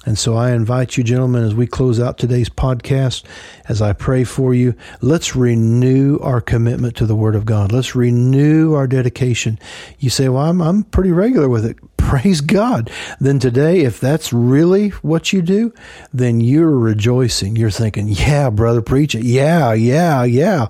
And 0.05 0.19
so 0.19 0.35
I 0.35 0.51
invite 0.51 0.97
you, 0.97 1.03
gentlemen, 1.03 1.43
as 1.43 1.55
we 1.55 1.65
close 1.65 1.99
out 1.99 2.17
today's 2.17 2.49
podcast, 2.49 3.23
as 3.67 3.81
I 3.81 3.93
pray 3.93 4.23
for 4.23 4.53
you, 4.53 4.75
let's 5.01 5.35
renew 5.35 6.19
our 6.19 6.41
commitment 6.41 6.95
to 6.97 7.07
the 7.07 7.15
Word 7.15 7.35
of 7.35 7.45
God. 7.45 7.71
Let's 7.71 7.95
renew 7.95 8.73
our 8.73 8.85
dedication. 8.85 9.57
You 9.97 10.11
say, 10.11 10.29
well, 10.29 10.43
I'm, 10.43 10.61
I'm 10.61 10.83
pretty 10.83 11.11
regular 11.11 11.49
with 11.49 11.65
it. 11.65 11.77
Praise 11.97 12.41
God. 12.41 12.91
Then 13.19 13.39
today, 13.39 13.79
if 13.79 13.99
that's 13.99 14.31
really 14.31 14.89
what 14.89 15.33
you 15.33 15.41
do, 15.41 15.73
then 16.13 16.39
you're 16.39 16.77
rejoicing. 16.77 17.55
You're 17.55 17.71
thinking, 17.71 18.07
yeah, 18.07 18.51
brother, 18.51 18.83
preach 18.83 19.15
it. 19.15 19.23
Yeah, 19.23 19.73
yeah, 19.73 20.23
yeah. 20.23 20.67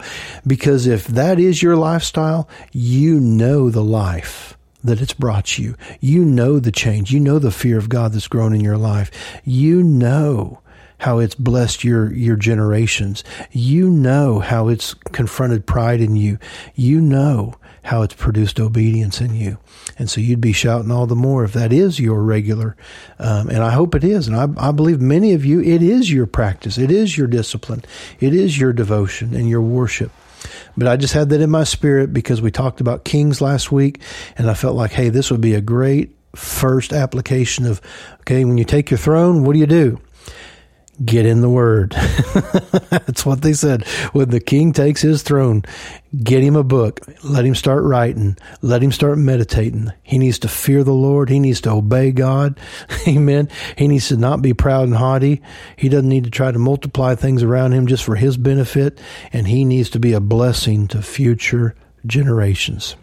Because 0.47 0.87
if 0.87 1.07
that 1.07 1.37
is 1.39 1.61
your 1.61 1.75
lifestyle, 1.75 2.47
you 2.71 3.19
know 3.19 3.69
the 3.69 3.83
life 3.83 4.57
that 4.85 5.01
it's 5.01 5.13
brought 5.13 5.57
you. 5.57 5.75
You 5.99 6.23
know 6.23 6.59
the 6.59 6.71
change. 6.71 7.11
You 7.11 7.19
know 7.19 7.39
the 7.39 7.51
fear 7.51 7.77
of 7.77 7.89
God 7.89 8.13
that's 8.13 8.27
grown 8.27 8.53
in 8.53 8.61
your 8.61 8.77
life. 8.77 9.11
You 9.43 9.83
know 9.83 10.61
how 10.99 11.19
it's 11.19 11.35
blessed 11.35 11.83
your 11.83 12.13
your 12.13 12.35
generations. 12.35 13.23
You 13.51 13.89
know 13.89 14.39
how 14.39 14.69
it's 14.69 14.93
confronted 14.93 15.65
pride 15.65 16.01
in 16.01 16.15
you. 16.15 16.39
You 16.73 17.01
know 17.01 17.55
how 17.85 18.01
it's 18.01 18.15
produced 18.15 18.59
obedience 18.59 19.21
in 19.21 19.35
you. 19.35 19.59
And 19.99 20.09
so 20.09 20.19
you'd 20.19 20.41
be 20.41 20.53
shouting 20.53 20.89
all 20.89 21.05
the 21.05 21.15
more 21.15 21.43
if 21.43 21.53
that 21.53 21.71
is 21.71 21.99
your 21.99 22.23
regular. 22.23 22.75
Um, 23.19 23.47
and 23.47 23.59
I 23.59 23.71
hope 23.71 23.93
it 23.93 24.03
is. 24.03 24.27
And 24.27 24.35
I, 24.35 24.69
I 24.69 24.71
believe 24.71 24.99
many 24.99 25.33
of 25.33 25.45
you, 25.45 25.61
it 25.61 25.83
is 25.83 26.11
your 26.11 26.25
practice. 26.25 26.79
It 26.79 26.89
is 26.89 27.15
your 27.15 27.27
discipline. 27.27 27.83
It 28.19 28.33
is 28.33 28.59
your 28.59 28.73
devotion 28.73 29.35
and 29.35 29.47
your 29.47 29.61
worship. 29.61 30.11
But 30.77 30.87
I 30.87 30.97
just 30.97 31.13
had 31.13 31.29
that 31.29 31.41
in 31.41 31.49
my 31.49 31.63
spirit 31.63 32.13
because 32.13 32.41
we 32.41 32.51
talked 32.51 32.81
about 32.81 33.05
kings 33.05 33.41
last 33.41 33.71
week, 33.71 34.01
and 34.37 34.49
I 34.49 34.53
felt 34.53 34.75
like, 34.75 34.91
hey, 34.91 35.09
this 35.09 35.31
would 35.31 35.41
be 35.41 35.53
a 35.53 35.61
great 35.61 36.15
first 36.35 36.93
application 36.93 37.65
of, 37.65 37.81
okay, 38.21 38.45
when 38.45 38.57
you 38.57 38.65
take 38.65 38.91
your 38.91 38.97
throne, 38.97 39.43
what 39.43 39.53
do 39.53 39.59
you 39.59 39.67
do? 39.67 39.99
Get 41.03 41.25
in 41.25 41.41
the 41.41 41.49
word. 41.49 41.91
That's 42.89 43.25
what 43.25 43.41
they 43.41 43.53
said. 43.53 43.85
When 44.13 44.29
the 44.29 44.39
king 44.39 44.71
takes 44.71 45.01
his 45.01 45.23
throne, 45.23 45.63
get 46.23 46.43
him 46.43 46.55
a 46.55 46.63
book. 46.63 47.01
Let 47.23 47.45
him 47.45 47.55
start 47.55 47.83
writing. 47.83 48.37
Let 48.61 48.81
him 48.81 48.91
start 48.91 49.17
meditating. 49.17 49.91
He 50.03 50.17
needs 50.17 50.39
to 50.39 50.47
fear 50.47 50.83
the 50.83 50.93
Lord. 50.93 51.29
He 51.29 51.39
needs 51.39 51.61
to 51.61 51.71
obey 51.71 52.11
God. 52.11 52.59
Amen. 53.07 53.49
He 53.77 53.87
needs 53.87 54.07
to 54.09 54.17
not 54.17 54.41
be 54.41 54.53
proud 54.53 54.83
and 54.83 54.95
haughty. 54.95 55.41
He 55.75 55.89
doesn't 55.89 56.09
need 56.09 56.25
to 56.25 56.31
try 56.31 56.51
to 56.51 56.59
multiply 56.59 57.15
things 57.15 57.43
around 57.43 57.73
him 57.73 57.87
just 57.87 58.03
for 58.03 58.15
his 58.15 58.37
benefit. 58.37 58.99
And 59.33 59.47
he 59.47 59.65
needs 59.65 59.89
to 59.91 59.99
be 59.99 60.13
a 60.13 60.21
blessing 60.21 60.87
to 60.89 61.01
future 61.01 61.75
generations. 62.05 62.95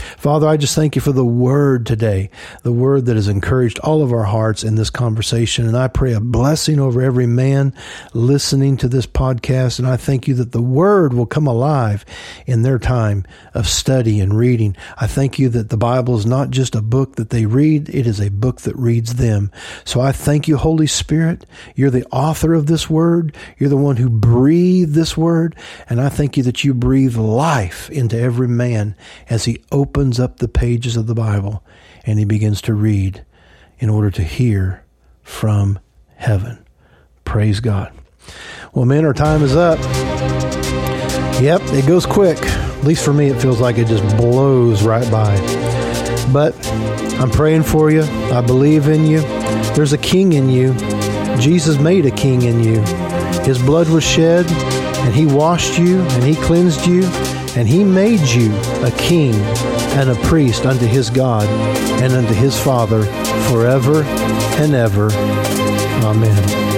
Father, 0.00 0.46
I 0.46 0.56
just 0.56 0.74
thank 0.74 0.96
you 0.96 1.02
for 1.02 1.12
the 1.12 1.24
word 1.24 1.86
today, 1.86 2.30
the 2.62 2.72
word 2.72 3.06
that 3.06 3.16
has 3.16 3.28
encouraged 3.28 3.78
all 3.80 4.02
of 4.02 4.12
our 4.12 4.24
hearts 4.24 4.64
in 4.64 4.74
this 4.74 4.90
conversation. 4.90 5.66
And 5.66 5.76
I 5.76 5.88
pray 5.88 6.12
a 6.12 6.20
blessing 6.20 6.80
over 6.80 7.00
every 7.02 7.26
man 7.26 7.74
listening 8.14 8.76
to 8.78 8.88
this 8.88 9.06
podcast. 9.06 9.78
And 9.78 9.86
I 9.86 9.96
thank 9.96 10.28
you 10.28 10.34
that 10.34 10.52
the 10.52 10.62
word 10.62 11.12
will 11.12 11.26
come 11.26 11.46
alive 11.46 12.04
in 12.46 12.62
their 12.62 12.78
time 12.78 13.24
of 13.54 13.68
study 13.68 14.20
and 14.20 14.36
reading. 14.36 14.76
I 14.96 15.06
thank 15.06 15.38
you 15.38 15.48
that 15.50 15.70
the 15.70 15.76
Bible 15.76 16.16
is 16.16 16.26
not 16.26 16.50
just 16.50 16.74
a 16.74 16.82
book 16.82 17.16
that 17.16 17.30
they 17.30 17.46
read, 17.46 17.88
it 17.88 18.06
is 18.06 18.20
a 18.20 18.30
book 18.30 18.62
that 18.62 18.76
reads 18.76 19.14
them. 19.14 19.50
So 19.84 20.00
I 20.00 20.12
thank 20.12 20.48
you, 20.48 20.56
Holy 20.56 20.86
Spirit. 20.86 21.46
You're 21.74 21.90
the 21.90 22.06
author 22.06 22.54
of 22.54 22.66
this 22.66 22.88
word. 22.90 23.36
You're 23.58 23.70
the 23.70 23.76
one 23.76 23.96
who 23.96 24.08
breathed 24.08 24.94
this 24.94 25.16
word. 25.16 25.56
And 25.88 26.00
I 26.00 26.08
thank 26.08 26.36
you 26.36 26.42
that 26.44 26.64
you 26.64 26.74
breathe 26.74 27.16
life 27.16 27.90
into 27.90 28.18
every 28.18 28.48
man 28.48 28.96
as 29.28 29.44
he 29.44 29.62
opens 29.88 30.20
up 30.20 30.36
the 30.36 30.48
pages 30.48 30.98
of 30.98 31.06
the 31.06 31.14
Bible 31.14 31.64
and 32.04 32.18
he 32.18 32.24
begins 32.26 32.60
to 32.60 32.74
read 32.74 33.24
in 33.78 33.88
order 33.88 34.10
to 34.10 34.22
hear 34.22 34.84
from 35.22 35.78
heaven. 36.16 36.62
Praise 37.24 37.60
God. 37.60 37.90
Well, 38.74 38.84
men, 38.84 39.06
our 39.06 39.14
time 39.14 39.42
is 39.42 39.56
up. 39.56 39.78
Yep, 41.40 41.62
it 41.72 41.86
goes 41.86 42.04
quick. 42.04 42.36
At 42.36 42.84
least 42.84 43.02
for 43.02 43.14
me, 43.14 43.28
it 43.28 43.40
feels 43.40 43.62
like 43.62 43.78
it 43.78 43.86
just 43.86 44.04
blows 44.18 44.82
right 44.82 45.10
by. 45.10 45.34
But 46.34 46.54
I'm 47.18 47.30
praying 47.30 47.62
for 47.62 47.90
you. 47.90 48.02
I 48.02 48.42
believe 48.42 48.88
in 48.88 49.06
you. 49.06 49.20
There's 49.74 49.94
a 49.94 49.98
king 49.98 50.34
in 50.34 50.50
you. 50.50 50.74
Jesus 51.38 51.78
made 51.78 52.04
a 52.04 52.10
king 52.10 52.42
in 52.42 52.62
you. 52.62 52.80
His 53.42 53.58
blood 53.62 53.88
was 53.88 54.04
shed, 54.04 54.46
and 54.50 55.14
he 55.14 55.24
washed 55.24 55.78
you, 55.78 56.00
and 56.00 56.22
he 56.22 56.34
cleansed 56.34 56.86
you, 56.86 57.04
and 57.56 57.66
he 57.66 57.84
made 57.84 58.20
you 58.20 58.54
a 58.84 58.90
king 58.98 59.32
and 59.98 60.10
a 60.10 60.14
priest 60.26 60.64
unto 60.64 60.86
his 60.86 61.10
God 61.10 61.44
and 62.00 62.12
unto 62.12 62.32
his 62.32 62.56
Father 62.56 63.02
forever 63.50 64.04
and 64.62 64.72
ever. 64.72 65.10
Amen. 66.04 66.68